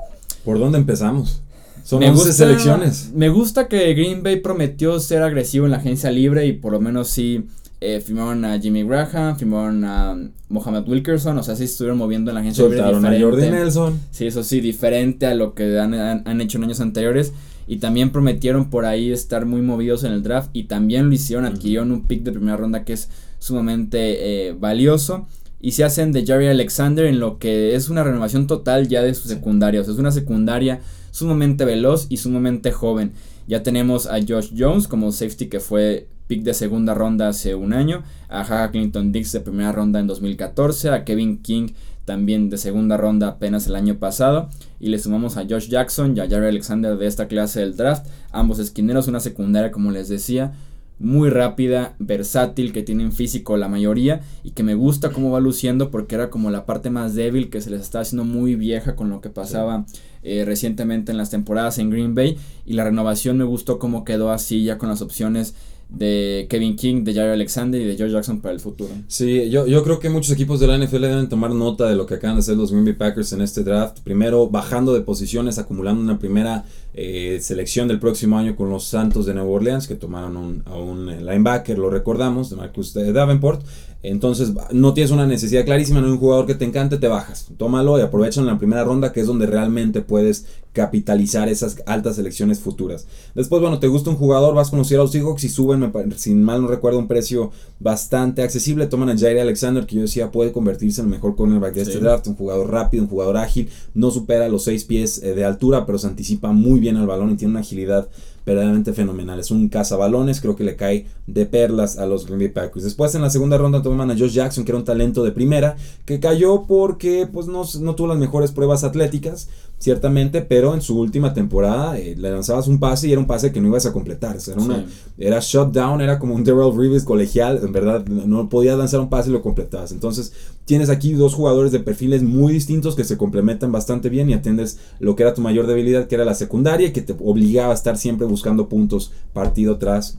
¿Por 0.44 0.60
dónde 0.60 0.78
empezamos? 0.78 1.42
Son 1.84 2.00
me 2.00 2.16
selecciones. 2.16 3.12
Me 3.14 3.30
gusta 3.30 3.68
que 3.68 3.94
Green 3.94 4.24
Bay 4.24 4.40
prometió 4.40 5.00
ser 5.00 5.24
agresivo 5.24 5.66
en 5.66 5.72
la 5.72 5.78
agencia 5.78 6.12
libre 6.12 6.46
y 6.46 6.54
por 6.54 6.72
lo 6.74 6.80
menos 6.80 7.10
sí 7.10 7.48
eh, 7.84 8.00
firmaron 8.00 8.46
a 8.46 8.60
Jimmy 8.60 8.84
Graham, 8.84 9.36
firmaron 9.36 9.84
a 9.84 10.16
Mohamed 10.50 10.88
Wilkerson, 10.88 11.36
o 11.40 11.42
sea, 11.42 11.56
sí 11.56 11.64
estuvieron 11.64 11.98
moviendo 11.98 12.30
en 12.30 12.36
la 12.36 12.42
agencia 12.42 12.64
Soltaron 12.64 13.04
a 13.04 13.20
Jordi 13.20 13.50
Nelson. 13.50 14.00
Sí, 14.12 14.28
eso 14.28 14.44
sí, 14.44 14.62
diferente 14.62 15.26
a 15.26 15.34
lo 15.34 15.56
que 15.56 15.80
han, 15.80 15.96
han, 15.96 16.42
hecho 16.42 16.60
en 16.60 16.66
años 16.66 16.80
anteriores. 16.80 17.34
Y 17.68 17.78
también 17.78 18.12
prometieron 18.12 18.70
por 18.70 18.86
ahí 18.86 19.12
estar 19.12 19.48
muy 19.48 19.62
movidos 19.62 20.04
en 20.04 20.12
el 20.12 20.22
draft. 20.22 20.52
Y 20.54 20.66
también 20.66 21.08
lo 21.08 21.16
hicieron, 21.16 21.46
adquirieron 21.46 21.92
un 21.92 22.04
pick 22.04 22.22
de 22.22 22.32
primera 22.32 22.56
ronda 22.56 22.84
que 22.84 22.94
es 22.94 23.10
sumamente 23.40 24.50
eh, 24.50 24.54
valioso. 24.54 25.26
Y 25.60 25.72
se 25.72 25.84
hacen 25.84 26.12
de 26.12 26.24
Jerry 26.24 26.48
Alexander 26.48 27.06
en 27.06 27.20
lo 27.20 27.40
que 27.40 27.74
es 27.74 27.90
una 27.90 28.04
renovación 28.04 28.46
total 28.46 28.90
ya 28.90 29.02
de 29.02 29.16
su 29.16 29.28
secundaria. 29.28 29.82
O 29.82 29.84
sea, 29.84 29.94
es 29.94 30.00
una 30.00 30.12
secundaria 30.12 30.82
sumamente 31.10 31.66
veloz 31.66 32.06
y 32.10 32.18
sumamente 32.18 32.72
joven. 32.72 33.14
Ya 33.48 33.64
tenemos 33.64 34.06
a 34.06 34.20
Josh 34.20 34.52
Jones 34.56 34.88
como 34.88 35.12
safety 35.12 35.48
que 35.48 35.60
fue 35.60 36.08
pick 36.32 36.44
de 36.44 36.54
segunda 36.54 36.94
ronda 36.94 37.28
hace 37.28 37.56
un 37.56 37.74
año, 37.74 38.04
a 38.30 38.46
Jaja 38.46 38.72
Clinton 38.72 39.12
Dix 39.12 39.34
de 39.34 39.42
primera 39.42 39.74
ronda 39.74 40.00
en 40.00 40.08
2014, 40.08 40.90
a 40.90 41.04
Kevin 41.04 41.40
King 41.40 41.72
también 42.06 42.50
de 42.50 42.58
segunda 42.58 42.96
ronda 42.96 43.28
apenas 43.28 43.68
el 43.68 43.76
año 43.76 43.98
pasado, 43.98 44.48
y 44.80 44.88
le 44.88 44.98
sumamos 44.98 45.36
a 45.36 45.42
Josh 45.42 45.68
Jackson 45.68 46.16
y 46.16 46.22
a 46.22 46.30
Jerry 46.30 46.48
Alexander 46.48 46.96
de 46.96 47.06
esta 47.06 47.28
clase 47.28 47.60
del 47.60 47.76
draft, 47.76 48.08
ambos 48.32 48.60
esquineros, 48.60 49.10
una 49.10 49.20
secundaria 49.20 49.74
como 49.74 49.92
les 49.92 50.08
decía, 50.08 50.54
muy 51.00 51.30
rápida, 51.30 51.96
versátil, 52.00 52.72
que 52.72 52.84
tienen 52.84 53.12
físico 53.12 53.58
la 53.58 53.68
mayoría 53.68 54.22
y 54.44 54.52
que 54.52 54.64
me 54.64 54.76
gusta 54.76 55.10
cómo 55.10 55.32
va 55.32 55.42
luciendo 55.42 55.92
porque 55.92 56.16
era 56.16 56.30
como 56.30 56.50
la 56.50 56.66
parte 56.66 56.92
más 56.92 57.14
débil 57.14 57.50
que 57.50 57.60
se 57.60 57.72
les 57.72 57.82
está 57.82 58.02
haciendo 58.02 58.24
muy 58.24 58.56
vieja 58.56 58.96
con 58.96 59.10
lo 59.10 59.20
que 59.20 59.30
pasaba 59.30 59.86
eh, 60.24 60.46
recientemente 60.46 61.12
en 61.12 61.18
las 61.18 61.32
temporadas 61.32 61.80
en 61.80 61.90
Green 61.90 62.14
Bay 62.14 62.38
y 62.66 62.74
la 62.74 62.84
renovación 62.84 63.38
me 63.38 63.44
gustó 63.44 63.80
cómo 63.80 64.06
quedó 64.06 64.32
así 64.32 64.64
ya 64.64 64.78
con 64.78 64.90
las 64.90 65.02
opciones 65.02 65.56
de 65.91 66.48
Kevin 66.50 66.75
King, 66.77 67.03
de 67.03 67.13
Jair 67.13 67.31
Alexander 67.31 67.79
y 67.79 67.86
de 67.86 67.98
George 67.98 68.13
Jackson 68.13 68.39
para 68.39 68.53
el 68.53 68.60
futuro. 68.60 68.89
Sí, 69.07 69.50
yo, 69.50 69.67
yo 69.67 69.83
creo 69.83 70.00
que 70.00 70.10
muchos 70.10 70.31
equipos 70.31 70.60
de 70.60 70.67
la 70.67 70.77
NFL 70.77 71.01
deben 71.01 71.29
tomar 71.29 71.51
nota 71.51 71.88
de 71.88 71.95
lo 71.95 72.05
que 72.05 72.15
acaban 72.15 72.38
de 72.38 72.39
hacer 72.39 72.55
los 72.55 72.71
Green 72.71 72.86
Bay 72.86 72.93
Packers 72.93 73.33
en 73.33 73.41
este 73.41 73.63
draft. 73.63 74.00
Primero, 74.00 74.48
bajando 74.48 74.93
de 74.93 75.01
posiciones, 75.01 75.60
acumulando 75.60 76.01
una 76.01 76.17
primera 76.17 76.63
eh, 76.93 77.39
selección 77.41 77.88
del 77.88 78.00
próximo 78.00 78.38
año 78.38 78.55
con 78.55 78.69
los 78.69 78.86
Santos 78.86 79.25
de 79.25 79.33
Nueva 79.33 79.50
Orleans, 79.50 79.88
que 79.88 79.95
tomaron 79.95 80.63
a 80.65 80.75
un 80.75 81.07
linebacker, 81.07 81.77
lo 81.77 81.89
recordamos, 81.89 82.50
de 82.50 82.55
Marcus 82.57 82.93
Davenport. 82.93 83.62
Entonces, 84.03 84.51
no 84.71 84.95
tienes 84.95 85.12
una 85.12 85.27
necesidad 85.27 85.63
clarísima, 85.63 86.01
no 86.01 86.07
hay 86.07 86.13
un 86.13 86.17
jugador 86.17 86.48
que 86.48 86.55
te 86.55 86.65
encante, 86.65 86.98
te 86.98 87.07
bajas. 87.07 87.48
Tómalo 87.57 88.00
y 88.00 88.01
aprovecha 88.01 88.41
en 88.41 88.48
la 88.48 88.57
primera 88.57 88.83
ronda, 88.83 89.13
que 89.13 89.21
es 89.21 89.27
donde 89.27 89.45
realmente 89.45 90.01
puedes 90.01 90.48
capitalizar 90.74 91.50
esas 91.50 91.83
altas 91.86 92.15
selecciones 92.15 92.60
futuras. 92.60 93.05
Después, 93.36 93.62
bueno, 93.62 93.79
te 93.79 93.88
gusta 93.88 94.10
un 94.10 94.15
jugador, 94.15 94.55
vas 94.55 94.69
a 94.69 94.71
conocer 94.71 94.98
a 94.98 95.03
los 95.03 95.12
Seahawks 95.12 95.43
y 95.43 95.50
suben, 95.50 95.91
sin 96.15 96.43
mal 96.43 96.62
no 96.62 96.67
recuerdo, 96.67 96.98
un 96.98 97.07
precio 97.07 97.51
bastante 97.79 98.41
accesible. 98.41 98.88
Toman 98.88 99.10
a 99.10 99.17
Jair 99.17 99.39
Alexander, 99.39 99.86
que 99.86 99.95
yo 99.95 100.01
decía 100.01 100.31
puede 100.31 100.51
convertirse 100.51 101.01
en 101.01 101.07
el 101.07 101.12
mejor 101.12 101.36
cornerback 101.36 101.74
de 101.74 101.81
este 101.83 102.00
draft. 102.00 102.27
Un 102.27 102.36
jugador 102.36 102.71
rápido, 102.71 103.03
un 103.03 103.10
jugador 103.10 103.38
ágil, 103.38 103.69
no 103.93 104.12
supera 104.12 104.48
los 104.50 104.63
6 104.63 104.86
pies 104.86 105.21
eh, 105.21 105.36
de 105.36 105.45
altura, 105.45 105.86
pero 105.86 106.00
se 106.00 106.07
anticipa 106.07 106.51
muy 106.51 106.79
bien 106.82 106.98
al 106.98 107.08
balón 107.08 107.32
y 107.32 107.36
tiene 107.38 107.52
una 107.52 107.62
agilidad 107.62 108.10
verdaderamente 108.45 108.93
fenomenal. 108.93 109.39
Es 109.39 109.51
un 109.51 109.69
cazabalones, 109.69 110.41
creo 110.41 110.55
que 110.55 110.63
le 110.63 110.75
cae 110.75 111.07
de 111.27 111.45
perlas 111.45 111.98
a 111.98 112.05
los 112.05 112.25
Green 112.25 112.39
Bay 112.39 112.50
Packers. 112.50 112.83
Después 112.83 113.13
en 113.15 113.21
la 113.21 113.29
segunda 113.29 113.57
ronda 113.57 113.81
toman 113.81 114.12
a 114.12 114.17
Josh 114.17 114.33
Jackson, 114.33 114.65
que 114.65 114.71
era 114.71 114.79
un 114.79 114.86
talento 114.86 115.24
de 115.24 115.31
primera, 115.31 115.75
que 116.05 116.19
cayó 116.19 116.65
porque 116.67 117.27
pues 117.31 117.48
no, 117.48 117.63
no 117.79 117.95
tuvo 117.95 118.07
las 118.07 118.17
mejores 118.17 118.51
pruebas 118.51 118.83
atléticas, 118.83 119.48
ciertamente, 119.81 120.41
pero 120.41 120.75
en 120.75 120.81
su 120.81 121.00
última 121.00 121.33
temporada 121.33 121.98
eh, 121.98 122.15
le 122.15 122.31
lanzabas 122.31 122.67
un 122.67 122.79
pase 122.79 123.07
y 123.07 123.12
era 123.12 123.19
un 123.19 123.25
pase 123.25 123.51
que 123.51 123.60
no 123.60 123.67
ibas 123.67 123.88
a 123.88 123.91
completar. 123.91 124.38
era, 124.48 124.62
una, 124.62 124.86
era 125.17 125.39
shutdown, 125.41 126.01
era 126.01 126.19
como 126.19 126.36
un 126.36 126.43
Darrell 126.43 126.75
Reeves 126.75 127.03
colegial, 127.03 127.60
en 127.63 127.71
verdad 127.71 128.05
no 128.05 128.48
podías 128.48 128.77
lanzar 128.77 129.00
un 129.00 129.10
pase 129.10 129.29
y 129.29 129.33
lo 129.33 129.41
completabas. 129.41 129.91
Entonces 129.91 130.33
tienes 130.65 130.89
aquí 130.89 131.13
dos 131.13 131.33
jugadores 131.33 131.71
de 131.71 131.79
perfiles 131.79 132.21
muy 132.21 132.53
distintos 132.53 132.95
que 132.95 133.03
se 133.03 133.17
complementan 133.17 133.71
bastante 133.71 134.10
bien 134.10 134.29
y 134.29 134.33
atiendes 134.33 134.77
lo 135.00 135.15
que 135.15 135.24
era 135.24 135.33
tu 135.33 135.41
mayor 135.41 135.65
debilidad, 135.65 136.07
que 136.07 136.15
era 136.15 136.25
la 136.25 136.36
secundaria 136.36 136.93
que 136.93 137.01
te 137.01 137.15
obligaba 137.19 137.71
a 137.71 137.75
estar 137.75 137.98
siempre 137.98 138.27
buscando 138.32 138.68
puntos 138.68 139.12
partido 139.34 139.78
tras 139.78 140.18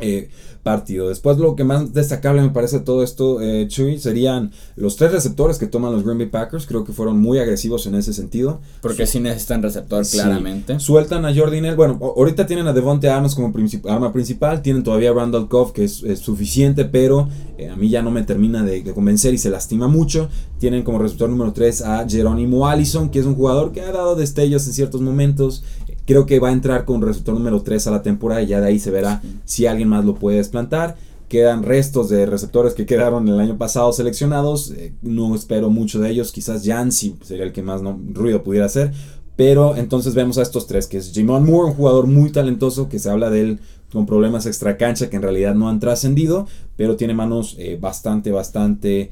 eh, 0.00 0.30
partido. 0.62 1.08
Después 1.08 1.38
lo 1.38 1.56
que 1.56 1.64
más 1.64 1.92
destacable 1.92 2.40
me 2.40 2.50
parece 2.50 2.78
de 2.78 2.84
todo 2.84 3.02
esto, 3.02 3.40
eh, 3.40 3.66
Chuy, 3.68 3.98
serían 3.98 4.52
los 4.76 4.96
tres 4.96 5.10
receptores 5.10 5.58
que 5.58 5.66
toman 5.66 5.92
los 5.92 6.04
Green 6.04 6.18
Bay 6.18 6.28
Packers. 6.28 6.66
Creo 6.66 6.84
que 6.84 6.92
fueron 6.92 7.20
muy 7.20 7.38
agresivos 7.40 7.86
en 7.86 7.96
ese 7.96 8.12
sentido. 8.12 8.60
Porque 8.80 9.06
sí 9.06 9.18
necesitan 9.18 9.62
receptor, 9.62 10.06
claramente. 10.06 10.78
Sueltan 10.78 11.24
a 11.24 11.34
Jordi 11.34 11.60
Nell. 11.60 11.74
Bueno, 11.74 11.98
ahorita 12.00 12.46
tienen 12.46 12.68
a 12.68 12.72
Devonte 12.72 13.08
Adams 13.10 13.34
como 13.34 13.52
arma 13.88 14.12
principal. 14.12 14.62
Tienen 14.62 14.84
todavía 14.84 15.10
a 15.10 15.14
Randall 15.14 15.48
Cobb, 15.48 15.72
que 15.72 15.84
es, 15.84 16.02
suficiente, 16.20 16.84
pero 16.84 17.28
eh, 17.58 17.68
a 17.68 17.74
mí 17.74 17.88
ya 17.88 18.02
no 18.02 18.12
me 18.12 18.22
termina 18.22 18.62
de, 18.62 18.82
de, 18.82 18.94
convencer 18.94 19.34
y 19.34 19.38
se 19.38 19.50
lastima 19.50 19.88
mucho. 19.88 20.28
Tienen 20.58 20.84
como 20.84 20.98
receptor 21.00 21.28
número 21.28 21.52
3 21.52 21.82
a 21.82 22.08
Jerónimo 22.08 22.68
Allison, 22.68 23.10
que 23.10 23.18
es 23.18 23.26
un 23.26 23.34
jugador 23.34 23.72
que 23.72 23.80
ha 23.80 23.90
dado 23.90 24.14
destellos 24.14 24.64
en 24.68 24.74
ciertos 24.74 25.00
momentos. 25.00 25.64
Creo 26.12 26.26
que 26.26 26.40
va 26.40 26.50
a 26.50 26.52
entrar 26.52 26.84
con 26.84 27.00
receptor 27.00 27.32
número 27.32 27.62
3 27.62 27.86
a 27.86 27.90
la 27.90 28.02
temporada 28.02 28.42
y 28.42 28.46
ya 28.48 28.60
de 28.60 28.66
ahí 28.66 28.78
se 28.78 28.90
verá 28.90 29.22
si 29.46 29.64
alguien 29.64 29.88
más 29.88 30.04
lo 30.04 30.14
puede 30.14 30.36
desplantar. 30.36 30.94
Quedan 31.26 31.62
restos 31.62 32.10
de 32.10 32.26
receptores 32.26 32.74
que 32.74 32.84
quedaron 32.84 33.26
el 33.28 33.40
año 33.40 33.56
pasado 33.56 33.90
seleccionados. 33.94 34.72
Eh, 34.72 34.92
no 35.00 35.34
espero 35.34 35.70
mucho 35.70 36.00
de 36.00 36.10
ellos. 36.10 36.30
Quizás 36.30 36.66
Jansi 36.66 37.16
sería 37.22 37.46
el 37.46 37.52
que 37.52 37.62
más 37.62 37.80
ruido 38.12 38.42
pudiera 38.42 38.66
hacer. 38.66 38.92
Pero 39.36 39.74
entonces 39.74 40.14
vemos 40.14 40.36
a 40.36 40.42
estos 40.42 40.66
tres, 40.66 40.86
que 40.86 40.98
es 40.98 41.12
Jimon 41.12 41.46
Moore, 41.46 41.70
un 41.70 41.76
jugador 41.76 42.06
muy 42.06 42.30
talentoso, 42.30 42.90
que 42.90 42.98
se 42.98 43.08
habla 43.08 43.30
de 43.30 43.40
él 43.40 43.60
con 43.90 44.04
problemas 44.04 44.44
extra 44.44 44.76
cancha 44.76 45.08
que 45.08 45.16
en 45.16 45.22
realidad 45.22 45.54
no 45.54 45.70
han 45.70 45.80
trascendido, 45.80 46.46
pero 46.76 46.96
tiene 46.96 47.14
manos 47.14 47.56
eh, 47.58 47.78
bastante, 47.80 48.32
bastante 48.32 49.10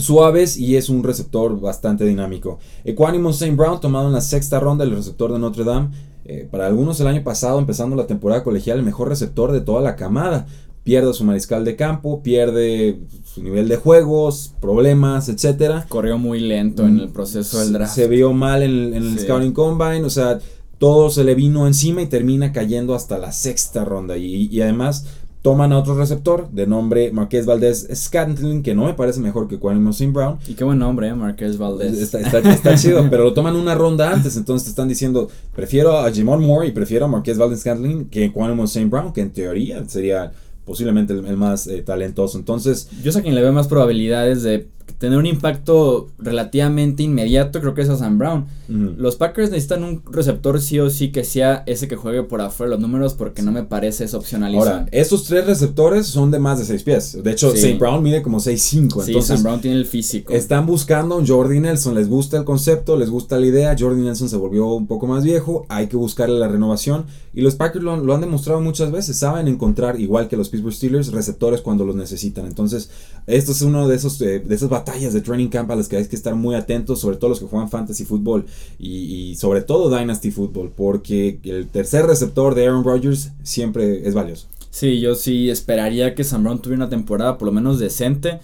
suaves 0.00 0.56
y 0.56 0.76
es 0.76 0.88
un 0.88 1.02
receptor 1.02 1.60
bastante 1.60 2.04
dinámico. 2.04 2.58
Equanimous 2.84 3.40
St. 3.42 3.54
Brown, 3.56 3.80
tomado 3.80 4.08
en 4.08 4.12
la 4.12 4.20
sexta 4.20 4.60
ronda, 4.60 4.84
el 4.84 4.90
receptor 4.92 5.32
de 5.32 5.38
Notre 5.38 5.64
Dame. 5.64 5.90
Eh, 6.24 6.46
para 6.48 6.66
algunos 6.66 7.00
el 7.00 7.06
año 7.06 7.24
pasado, 7.24 7.58
empezando 7.58 7.96
la 7.96 8.06
temporada 8.06 8.44
colegial, 8.44 8.78
el 8.78 8.84
mejor 8.84 9.08
receptor 9.08 9.52
de 9.52 9.60
toda 9.60 9.80
la 9.80 9.96
camada. 9.96 10.46
Pierde 10.84 11.12
su 11.12 11.24
mariscal 11.24 11.64
de 11.64 11.76
campo, 11.76 12.22
pierde 12.22 13.00
su 13.24 13.42
nivel 13.42 13.68
de 13.68 13.76
juegos, 13.76 14.54
problemas, 14.60 15.28
etcétera. 15.28 15.86
Corrió 15.88 16.18
muy 16.18 16.40
lento 16.40 16.86
en 16.86 16.98
el 16.98 17.10
proceso 17.10 17.60
del 17.60 17.72
draft. 17.72 17.94
Se 17.94 18.08
vio 18.08 18.32
mal 18.32 18.62
en, 18.62 18.94
el 18.94 19.18
Scouting 19.18 19.52
Combine, 19.52 20.04
o 20.04 20.10
sea, 20.10 20.38
todo 20.78 21.10
se 21.10 21.24
le 21.24 21.34
vino 21.34 21.66
encima 21.66 22.00
y 22.00 22.06
termina 22.06 22.52
cayendo 22.52 22.94
hasta 22.94 23.18
la 23.18 23.32
sexta 23.32 23.84
ronda. 23.84 24.16
Y, 24.16 24.46
y 24.46 24.62
además 24.62 25.06
toman 25.42 25.72
a 25.72 25.78
otro 25.78 25.96
receptor 25.96 26.50
de 26.50 26.66
nombre 26.66 27.12
Marqués 27.12 27.46
Valdés 27.46 27.88
Scantling, 27.94 28.62
que 28.62 28.74
no 28.74 28.84
me 28.84 28.94
parece 28.94 29.20
mejor 29.20 29.48
que 29.48 29.58
Quanimo 29.58 29.90
St. 29.90 30.12
Brown. 30.12 30.38
Y 30.46 30.54
qué 30.54 30.64
buen 30.64 30.78
nombre, 30.78 31.08
¿eh? 31.08 31.14
Marqués 31.14 31.56
Valdés. 31.56 31.98
Está, 31.98 32.74
chido, 32.76 33.06
pero 33.10 33.24
lo 33.24 33.32
toman 33.32 33.56
una 33.56 33.74
ronda 33.74 34.12
antes, 34.12 34.36
entonces 34.36 34.66
te 34.66 34.70
están 34.70 34.88
diciendo, 34.88 35.28
prefiero 35.54 35.98
a 35.98 36.10
Jimon 36.10 36.44
Moore 36.44 36.68
y 36.68 36.72
prefiero 36.72 37.06
a 37.06 37.08
Marqués 37.08 37.38
Valdés 37.38 37.60
Scantling 37.60 38.06
que 38.06 38.32
Quanimo 38.32 38.64
St. 38.64 38.88
Brown, 38.88 39.12
que 39.12 39.22
en 39.22 39.30
teoría 39.30 39.82
sería 39.88 40.32
posiblemente 40.64 41.14
el, 41.14 41.36
más 41.36 41.66
eh, 41.66 41.82
talentoso. 41.82 42.38
Entonces... 42.38 42.88
Yo 43.02 43.10
sé 43.10 43.18
a 43.18 43.22
quien 43.22 43.34
le 43.34 43.42
veo 43.42 43.52
más 43.52 43.66
probabilidades 43.66 44.42
de 44.42 44.68
tener 44.98 45.18
un 45.18 45.26
impacto 45.26 46.08
relativamente 46.18 47.02
inmediato, 47.02 47.60
creo 47.60 47.74
que 47.74 47.82
es 47.82 47.88
a 47.88 47.96
Sam 47.96 48.18
Brown. 48.18 48.46
Los 48.68 49.16
Packers 49.16 49.50
necesitan 49.50 49.82
un 49.82 50.02
receptor 50.10 50.60
sí 50.60 50.78
o 50.78 50.90
sí 50.90 51.10
que 51.10 51.24
sea 51.24 51.64
ese 51.66 51.88
que 51.88 51.96
juegue 51.96 52.22
por 52.22 52.40
afuera 52.40 52.70
los 52.70 52.80
números 52.80 53.14
porque 53.14 53.42
no 53.42 53.50
me 53.50 53.64
parece 53.64 54.04
esa 54.04 54.16
opcionalidad. 54.16 54.60
Ahora, 54.60 54.86
esos 54.92 55.24
tres 55.24 55.46
receptores 55.46 56.06
son 56.06 56.30
de 56.30 56.38
más 56.38 56.58
de 56.58 56.64
6 56.64 56.82
pies. 56.82 57.18
De 57.22 57.32
hecho, 57.32 57.54
Sam 57.56 57.78
Brown 57.78 58.02
mide 58.02 58.22
como 58.22 58.38
6'5. 58.38 59.04
Sí, 59.04 59.20
Sam 59.22 59.42
Brown 59.42 59.60
tiene 59.60 59.76
el 59.76 59.86
físico. 59.86 60.32
Están 60.32 60.66
buscando 60.66 61.16
un 61.16 61.26
Jordi 61.26 61.60
Nelson. 61.60 61.94
Les 61.94 62.08
gusta 62.08 62.36
el 62.36 62.44
concepto, 62.44 62.96
les 62.96 63.10
gusta 63.10 63.38
la 63.38 63.46
idea. 63.46 63.76
Jordi 63.78 64.02
Nelson 64.02 64.28
se 64.28 64.36
volvió 64.36 64.66
un 64.68 64.86
poco 64.86 65.06
más 65.06 65.24
viejo. 65.24 65.66
Hay 65.68 65.88
que 65.88 65.96
buscarle 65.96 66.38
la 66.38 66.48
renovación. 66.48 67.06
Y 67.34 67.42
los 67.42 67.54
Packers 67.54 67.84
lo, 67.84 68.14
han 68.14 68.20
demostrado 68.20 68.60
muchas 68.60 68.90
veces. 68.90 69.16
Saben 69.18 69.48
encontrar, 69.48 70.00
igual 70.00 70.28
que 70.28 70.36
los 70.36 70.48
Pittsburgh 70.48 70.74
Steelers, 70.74 71.12
receptores 71.12 71.60
cuando 71.60 71.84
los 71.84 71.96
necesitan. 71.96 72.46
Entonces, 72.46 72.90
esto 73.26 73.52
es 73.52 73.62
uno 73.62 73.88
de 73.88 73.96
esos 73.96 74.20
eh, 74.22 74.40
de 74.40 74.54
esas 74.54 74.68
batallas 74.80 75.12
de 75.12 75.20
training 75.20 75.48
camp 75.48 75.70
a 75.70 75.76
las 75.76 75.88
que 75.88 75.96
hay 75.96 76.06
que 76.06 76.16
estar 76.16 76.34
muy 76.34 76.54
atentos, 76.54 77.00
sobre 77.00 77.16
todo 77.16 77.30
los 77.30 77.40
que 77.40 77.46
juegan 77.46 77.68
fantasy 77.68 78.04
fútbol 78.04 78.46
y, 78.78 79.34
sobre 79.36 79.62
todo 79.62 79.94
Dynasty 79.96 80.30
Football, 80.30 80.72
porque 80.74 81.38
el 81.44 81.68
tercer 81.68 82.06
receptor 82.06 82.54
de 82.54 82.66
Aaron 82.66 82.84
Rodgers 82.84 83.30
siempre 83.42 84.06
es 84.06 84.14
valioso. 84.14 84.46
Sí, 84.70 85.00
yo 85.00 85.14
sí 85.14 85.50
esperaría 85.50 86.14
que 86.14 86.24
Sam 86.24 86.44
Brown 86.44 86.62
tuviera 86.62 86.84
una 86.84 86.90
temporada 86.90 87.38
por 87.38 87.46
lo 87.46 87.52
menos 87.52 87.78
decente 87.78 88.40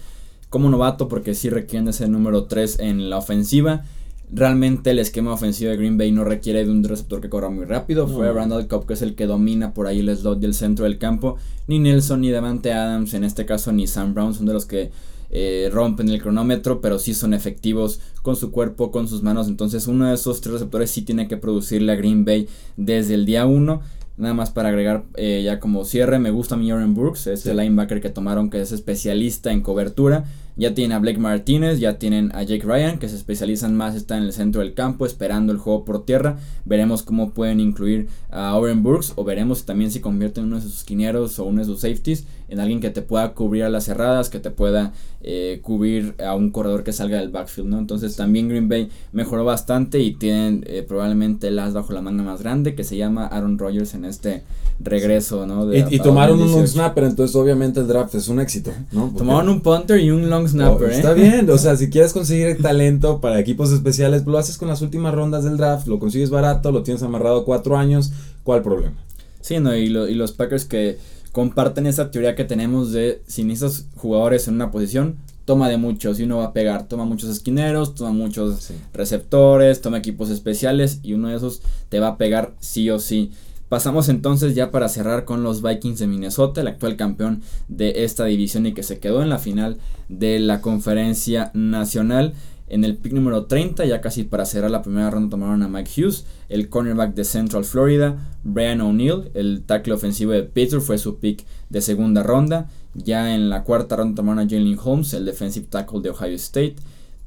como 0.49 0.69
novato, 0.69 1.07
porque 1.07 1.33
sí 1.33 1.49
requieren 1.49 1.89
ese 1.89 2.07
número 2.07 2.45
3 2.45 2.79
en 2.79 3.09
la 3.09 3.17
ofensiva. 3.17 3.83
Realmente 4.31 4.91
el 4.91 4.99
esquema 4.99 5.33
ofensivo 5.33 5.71
de 5.71 5.77
Green 5.77 5.97
Bay 5.97 6.11
no 6.11 6.23
requiere 6.23 6.63
de 6.63 6.71
un 6.71 6.83
receptor 6.83 7.21
que 7.21 7.29
corra 7.29 7.49
muy 7.49 7.65
rápido. 7.65 8.07
Fue 8.07 8.31
Randall 8.31 8.67
Cobb 8.67 8.85
que 8.85 8.93
es 8.93 9.01
el 9.01 9.15
que 9.15 9.25
domina 9.25 9.73
por 9.73 9.87
ahí 9.87 9.99
el 9.99 10.15
slot 10.15 10.39
del 10.39 10.53
centro 10.53 10.83
del 10.83 10.97
campo. 10.97 11.37
Ni 11.67 11.79
Nelson 11.79 12.21
ni 12.21 12.29
Devante 12.29 12.73
Adams, 12.73 13.13
en 13.13 13.23
este 13.23 13.45
caso 13.45 13.71
ni 13.71 13.87
Sam 13.87 14.13
Brown 14.13 14.33
son 14.33 14.45
de 14.45 14.53
los 14.53 14.65
que 14.65 14.91
eh, 15.29 15.69
rompen 15.71 16.09
el 16.09 16.21
cronómetro, 16.21 16.81
pero 16.81 16.99
sí 16.99 17.13
son 17.13 17.33
efectivos 17.33 17.99
con 18.21 18.35
su 18.35 18.51
cuerpo, 18.51 18.91
con 18.91 19.07
sus 19.07 19.23
manos. 19.23 19.47
Entonces 19.47 19.87
uno 19.87 20.07
de 20.07 20.15
esos 20.15 20.41
tres 20.41 20.53
receptores 20.53 20.91
sí 20.91 21.01
tiene 21.01 21.27
que 21.27 21.37
producirle 21.37 21.91
a 21.91 21.95
Green 21.95 22.25
Bay 22.25 22.47
desde 22.75 23.13
el 23.13 23.25
día 23.25 23.45
1. 23.45 23.81
Nada 24.17 24.33
más 24.33 24.49
para 24.49 24.69
agregar 24.69 25.03
eh, 25.15 25.43
ya 25.45 25.59
como 25.59 25.85
cierre, 25.85 26.17
me 26.17 26.31
gusta 26.31 26.57
mi 26.57 26.71
Aaron 26.71 26.95
Brooks, 26.95 27.27
este 27.27 27.53
linebacker 27.53 28.01
que 28.01 28.09
tomaron 28.09 28.49
que 28.49 28.59
es 28.59 28.71
especialista 28.71 29.51
en 29.51 29.61
cobertura. 29.61 30.25
Ya 30.55 30.73
tienen 30.73 30.93
a 30.93 30.99
Blake 30.99 31.19
Martínez, 31.19 31.79
ya 31.79 31.99
tienen 31.99 32.31
a 32.33 32.41
Jake 32.41 32.65
Ryan, 32.65 32.97
que 32.97 33.09
se 33.09 33.15
especializan 33.15 33.75
más, 33.75 33.93
está 33.93 34.17
en 34.17 34.23
el 34.23 34.33
centro 34.33 34.61
del 34.61 34.73
campo, 34.73 35.05
esperando 35.05 35.53
el 35.53 35.59
juego 35.59 35.85
por 35.85 36.03
tierra. 36.03 36.39
Veremos 36.65 37.03
cómo 37.03 37.29
pueden 37.29 37.59
incluir 37.59 38.07
a 38.31 38.55
Aaron 38.55 38.81
Brooks, 38.81 39.13
o 39.17 39.23
veremos 39.23 39.65
también 39.65 39.91
si 39.91 39.99
convierten 39.99 40.45
uno 40.45 40.55
de 40.55 40.63
sus 40.63 40.83
quineros 40.83 41.37
o 41.37 41.43
uno 41.43 41.59
de 41.59 41.65
sus 41.65 41.81
safeties 41.81 42.25
en 42.49 42.59
alguien 42.59 42.79
que 42.79 42.89
te 42.89 43.01
pueda 43.01 43.33
cubrir 43.33 43.63
a 43.63 43.69
las 43.69 43.85
cerradas, 43.85 44.29
que 44.29 44.39
te 44.39 44.51
pueda 44.51 44.93
eh, 45.21 45.59
cubrir 45.61 46.15
a 46.25 46.35
un 46.35 46.51
corredor 46.51 46.83
que 46.83 46.93
salga 46.93 47.19
del 47.19 47.29
backfield, 47.29 47.69
¿no? 47.69 47.79
Entonces 47.79 48.15
también 48.15 48.47
Green 48.47 48.69
Bay 48.69 48.89
mejoró 49.11 49.43
bastante 49.43 49.99
y 49.99 50.13
tienen 50.13 50.63
eh, 50.67 50.85
probablemente 50.87 51.49
el 51.49 51.59
as 51.59 51.73
bajo 51.73 51.93
la 51.93 52.01
manga 52.01 52.23
más 52.23 52.41
grande 52.41 52.75
que 52.75 52.83
se 52.83 52.97
llama 52.97 53.27
Aaron 53.27 53.57
Rodgers 53.57 53.93
en 53.93 54.05
este 54.05 54.43
regreso, 54.79 55.47
¿no? 55.47 55.73
y, 55.73 55.99
tomaron 55.99 56.39
un 56.39 56.51
long 56.51 56.67
snapper, 56.67 57.05
entonces 57.05 57.35
obviamente 57.35 57.79
el 57.79 57.87
draft 57.87 58.13
es 58.13 58.27
un 58.27 58.39
éxito, 58.39 58.71
¿no? 58.91 59.11
tomaron 59.17 59.49
un 59.49 59.61
punter 59.61 59.99
y 59.99 60.11
un 60.11 60.29
long 60.29 60.47
snapper, 60.47 60.89
oh, 60.89 60.91
Está 60.91 61.13
¿eh? 61.13 61.15
bien, 61.15 61.49
o 61.49 61.57
sea, 61.57 61.75
si 61.75 61.89
quieres 61.89 62.13
conseguir 62.13 62.57
talento 62.61 63.19
para 63.19 63.39
equipos 63.39 63.71
especiales, 63.71 64.25
lo 64.27 64.37
haces 64.37 64.55
con 64.57 64.67
las 64.67 64.83
últimas 64.83 65.15
rondas 65.15 65.43
del 65.43 65.57
draft, 65.57 65.87
lo 65.87 65.97
consigues 65.97 66.29
barato, 66.29 66.71
lo 66.71 66.83
tienes 66.83 67.01
amarrado 67.01 67.43
cuatro 67.43 67.75
años, 67.75 68.11
¿cuál 68.43 68.61
problema? 68.61 68.95
Sí, 69.41 69.59
no, 69.59 69.75
y, 69.75 69.85
y 69.85 70.13
los 70.13 70.31
Packers 70.33 70.65
que 70.65 70.97
comparten 71.37 71.85
esa 71.85 72.09
teoría 72.09 72.33
que 72.33 72.45
tenemos 72.45 72.91
de 72.91 73.21
si 73.27 73.43
necesitas 73.43 73.85
jugadores 73.95 74.47
en 74.47 74.55
una 74.55 74.71
posición, 74.71 75.17
toma 75.45 75.69
de 75.69 75.77
muchos 75.77 76.19
y 76.19 76.23
uno 76.23 76.37
va 76.37 76.45
a 76.45 76.51
pegar, 76.51 76.87
toma 76.87 77.05
muchos 77.05 77.29
esquineros, 77.29 77.93
toma 77.93 78.09
muchos 78.09 78.71
receptores, 78.91 79.79
toma 79.79 79.99
equipos 79.99 80.31
especiales 80.31 80.99
y 81.03 81.13
uno 81.13 81.27
de 81.29 81.35
esos 81.35 81.61
te 81.89 81.99
va 81.99 82.07
a 82.07 82.17
pegar 82.17 82.55
sí 82.59 82.89
o 82.89 82.97
sí. 82.97 83.29
Pasamos 83.69 84.09
entonces 84.09 84.55
ya 84.55 84.71
para 84.71 84.89
cerrar 84.89 85.25
con 85.25 85.43
los 85.43 85.61
Vikings 85.61 85.99
de 85.99 86.07
Minnesota, 86.07 86.61
el 86.61 86.69
actual 86.69 86.95
campeón 86.95 87.43
de 87.67 88.03
esta 88.03 88.25
división 88.25 88.65
y 88.65 88.73
que 88.73 88.81
se 88.81 88.97
quedó 88.97 89.21
en 89.21 89.29
la 89.29 89.37
final 89.37 89.77
de 90.09 90.39
la 90.39 90.59
conferencia 90.61 91.51
nacional. 91.53 92.33
En 92.69 92.83
el 92.83 92.97
pick 92.97 93.13
número 93.13 93.45
30, 93.45 93.85
ya 93.85 94.01
casi 94.01 94.23
para 94.23 94.45
cerrar 94.45 94.69
la 94.69 94.81
primera 94.81 95.09
ronda, 95.09 95.29
tomaron 95.29 95.63
a 95.63 95.69
Mike 95.69 95.89
Hughes, 95.95 96.25
el 96.49 96.69
cornerback 96.69 97.13
de 97.13 97.23
Central 97.23 97.63
Florida. 97.63 98.17
Brian 98.43 98.81
O'Neill, 98.81 99.31
el 99.33 99.63
tackle 99.65 99.93
ofensivo 99.93 100.33
de 100.33 100.43
Pittsburgh, 100.43 100.83
fue 100.83 100.97
su 100.97 101.17
pick 101.17 101.45
de 101.69 101.81
segunda 101.81 102.23
ronda. 102.23 102.69
Ya 102.93 103.33
en 103.35 103.49
la 103.49 103.63
cuarta 103.63 103.95
ronda 103.95 104.15
tomaron 104.15 104.39
a 104.39 104.49
Jalen 104.49 104.77
Holmes, 104.83 105.13
el 105.13 105.25
defensive 105.25 105.67
tackle 105.69 106.01
de 106.01 106.09
Ohio 106.09 106.35
State. 106.35 106.75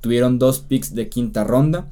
Tuvieron 0.00 0.38
dos 0.38 0.60
picks 0.60 0.94
de 0.94 1.08
quinta 1.08 1.44
ronda. 1.44 1.88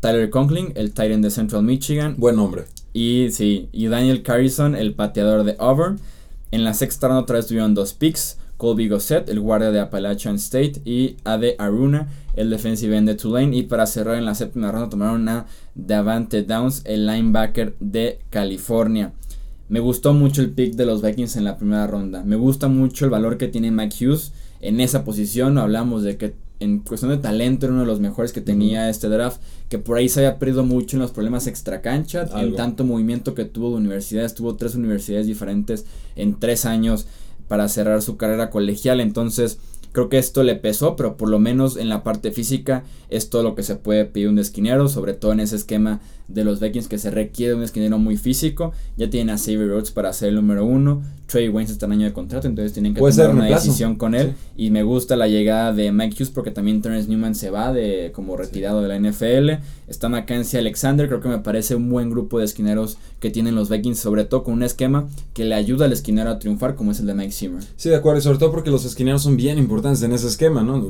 Tyler 0.00 0.30
Conklin, 0.30 0.72
el 0.74 0.92
tight 0.92 1.12
end 1.12 1.24
de 1.24 1.30
Central 1.30 1.62
Michigan. 1.62 2.16
Buen 2.18 2.36
nombre. 2.36 2.64
Y 2.92 3.28
sí, 3.30 3.68
y 3.72 3.86
Daniel 3.86 4.22
Carrison, 4.22 4.74
el 4.74 4.94
pateador 4.94 5.44
de 5.44 5.56
Auburn. 5.58 5.98
En 6.50 6.64
la 6.64 6.74
sexta 6.74 7.08
ronda 7.08 7.22
otra 7.22 7.36
vez 7.36 7.46
tuvieron 7.46 7.74
dos 7.74 7.94
picks. 7.94 8.36
Colby 8.62 8.86
Gossett, 8.86 9.28
el 9.28 9.40
guardia 9.40 9.72
de 9.72 9.80
Appalachian 9.80 10.36
State, 10.36 10.82
y 10.84 11.16
Ade 11.24 11.56
Aruna, 11.58 12.06
el 12.34 12.48
defensive 12.48 12.96
end 12.96 13.08
de 13.08 13.16
Tulane. 13.16 13.56
Y 13.56 13.64
para 13.64 13.86
cerrar 13.86 14.16
en 14.18 14.24
la 14.24 14.36
séptima 14.36 14.70
ronda 14.70 14.88
tomaron 14.88 15.28
a 15.28 15.46
Davante 15.74 16.44
Downs, 16.44 16.82
el 16.84 17.04
linebacker 17.04 17.74
de 17.80 18.20
California. 18.30 19.14
Me 19.68 19.80
gustó 19.80 20.14
mucho 20.14 20.42
el 20.42 20.50
pick 20.50 20.74
de 20.74 20.86
los 20.86 21.02
Vikings 21.02 21.34
en 21.34 21.42
la 21.42 21.56
primera 21.56 21.88
ronda. 21.88 22.22
Me 22.22 22.36
gusta 22.36 22.68
mucho 22.68 23.04
el 23.04 23.10
valor 23.10 23.36
que 23.36 23.48
tiene 23.48 23.72
Mike 23.72 24.06
Hughes 24.06 24.32
en 24.60 24.78
esa 24.78 25.04
posición. 25.04 25.58
Hablamos 25.58 26.04
de 26.04 26.16
que 26.16 26.36
en 26.60 26.78
cuestión 26.78 27.10
de 27.10 27.16
talento 27.16 27.66
era 27.66 27.72
uno 27.72 27.82
de 27.82 27.88
los 27.88 27.98
mejores 27.98 28.32
que 28.32 28.40
tenía 28.40 28.88
este 28.88 29.08
draft. 29.08 29.40
Que 29.70 29.78
por 29.78 29.98
ahí 29.98 30.08
se 30.08 30.20
había 30.20 30.38
perdido 30.38 30.62
mucho 30.62 30.96
en 30.96 31.02
los 31.02 31.10
problemas 31.10 31.48
extracancha. 31.48 32.28
En 32.36 32.54
tanto 32.54 32.84
movimiento 32.84 33.34
que 33.34 33.44
tuvo 33.44 33.70
de 33.70 33.78
universidades. 33.78 34.34
Tuvo 34.34 34.54
tres 34.54 34.76
universidades 34.76 35.26
diferentes 35.26 35.84
en 36.14 36.38
tres 36.38 36.64
años 36.64 37.08
para 37.48 37.68
cerrar 37.68 38.02
su 38.02 38.16
carrera 38.16 38.50
colegial. 38.50 39.00
Entonces 39.00 39.58
Creo 39.92 40.08
que 40.08 40.18
esto 40.18 40.42
le 40.42 40.56
pesó, 40.56 40.96
pero 40.96 41.16
por 41.16 41.28
lo 41.28 41.38
menos 41.38 41.76
en 41.76 41.88
la 41.88 42.02
parte 42.02 42.32
física 42.32 42.82
es 43.10 43.28
todo 43.28 43.42
lo 43.42 43.54
que 43.54 43.62
se 43.62 43.76
puede 43.76 44.06
pedir 44.06 44.28
un 44.28 44.38
esquinero, 44.38 44.88
sobre 44.88 45.12
todo 45.12 45.32
en 45.32 45.40
ese 45.40 45.56
esquema 45.56 46.00
de 46.28 46.44
los 46.44 46.60
Vikings 46.60 46.88
que 46.88 46.98
se 46.98 47.10
requiere 47.10 47.54
un 47.54 47.62
esquinero 47.62 47.98
muy 47.98 48.16
físico. 48.16 48.72
Ya 48.96 49.10
tienen 49.10 49.34
a 49.34 49.38
Xavier 49.38 49.68
Rhodes 49.68 49.90
para 49.90 50.12
ser 50.12 50.30
el 50.30 50.36
número 50.36 50.64
uno. 50.64 51.02
Trey 51.26 51.48
Wayne 51.48 51.70
está 51.70 51.86
en 51.86 51.92
año 51.92 52.06
de 52.06 52.12
contrato, 52.12 52.46
entonces 52.46 52.74
tienen 52.74 52.92
que 52.94 53.00
tomar 53.00 53.30
una 53.30 53.46
decisión 53.46 53.96
con 53.96 54.14
él. 54.14 54.34
Y 54.56 54.70
me 54.70 54.82
gusta 54.82 55.16
la 55.16 55.28
llegada 55.28 55.72
de 55.72 55.90
Mike 55.90 56.16
Hughes 56.16 56.30
porque 56.30 56.50
también 56.50 56.82
Terrence 56.82 57.08
Newman 57.08 57.34
se 57.34 57.50
va 57.50 57.72
de 57.72 58.12
como 58.14 58.36
retirado 58.36 58.82
de 58.82 58.88
la 58.88 58.98
NFL. 58.98 59.62
Está 59.88 60.08
Mackenzie 60.08 60.58
Alexander, 60.58 61.08
creo 61.08 61.20
que 61.20 61.28
me 61.28 61.38
parece 61.38 61.74
un 61.74 61.88
buen 61.88 62.10
grupo 62.10 62.38
de 62.38 62.44
esquineros 62.44 62.98
que 63.20 63.30
tienen 63.30 63.54
los 63.54 63.68
Vikings, 63.68 63.98
sobre 63.98 64.24
todo 64.24 64.42
con 64.42 64.54
un 64.54 64.62
esquema 64.62 65.08
que 65.32 65.44
le 65.44 65.54
ayuda 65.54 65.86
al 65.86 65.92
esquinero 65.92 66.30
a 66.30 66.38
triunfar, 66.38 66.74
como 66.74 66.92
es 66.92 67.00
el 67.00 67.06
de 67.06 67.14
Mike 67.14 67.32
Zimmer. 67.32 67.62
Sí, 67.76 67.88
de 67.88 67.96
acuerdo, 67.96 68.18
y 68.18 68.22
sobre 68.22 68.38
todo 68.38 68.50
porque 68.50 68.70
los 68.70 68.84
esquineros 68.84 69.22
son 69.22 69.36
bien 69.36 69.58
importantes 69.58 69.81
en 69.84 70.12
ese 70.12 70.28
esquema, 70.28 70.62
¿no? 70.62 70.86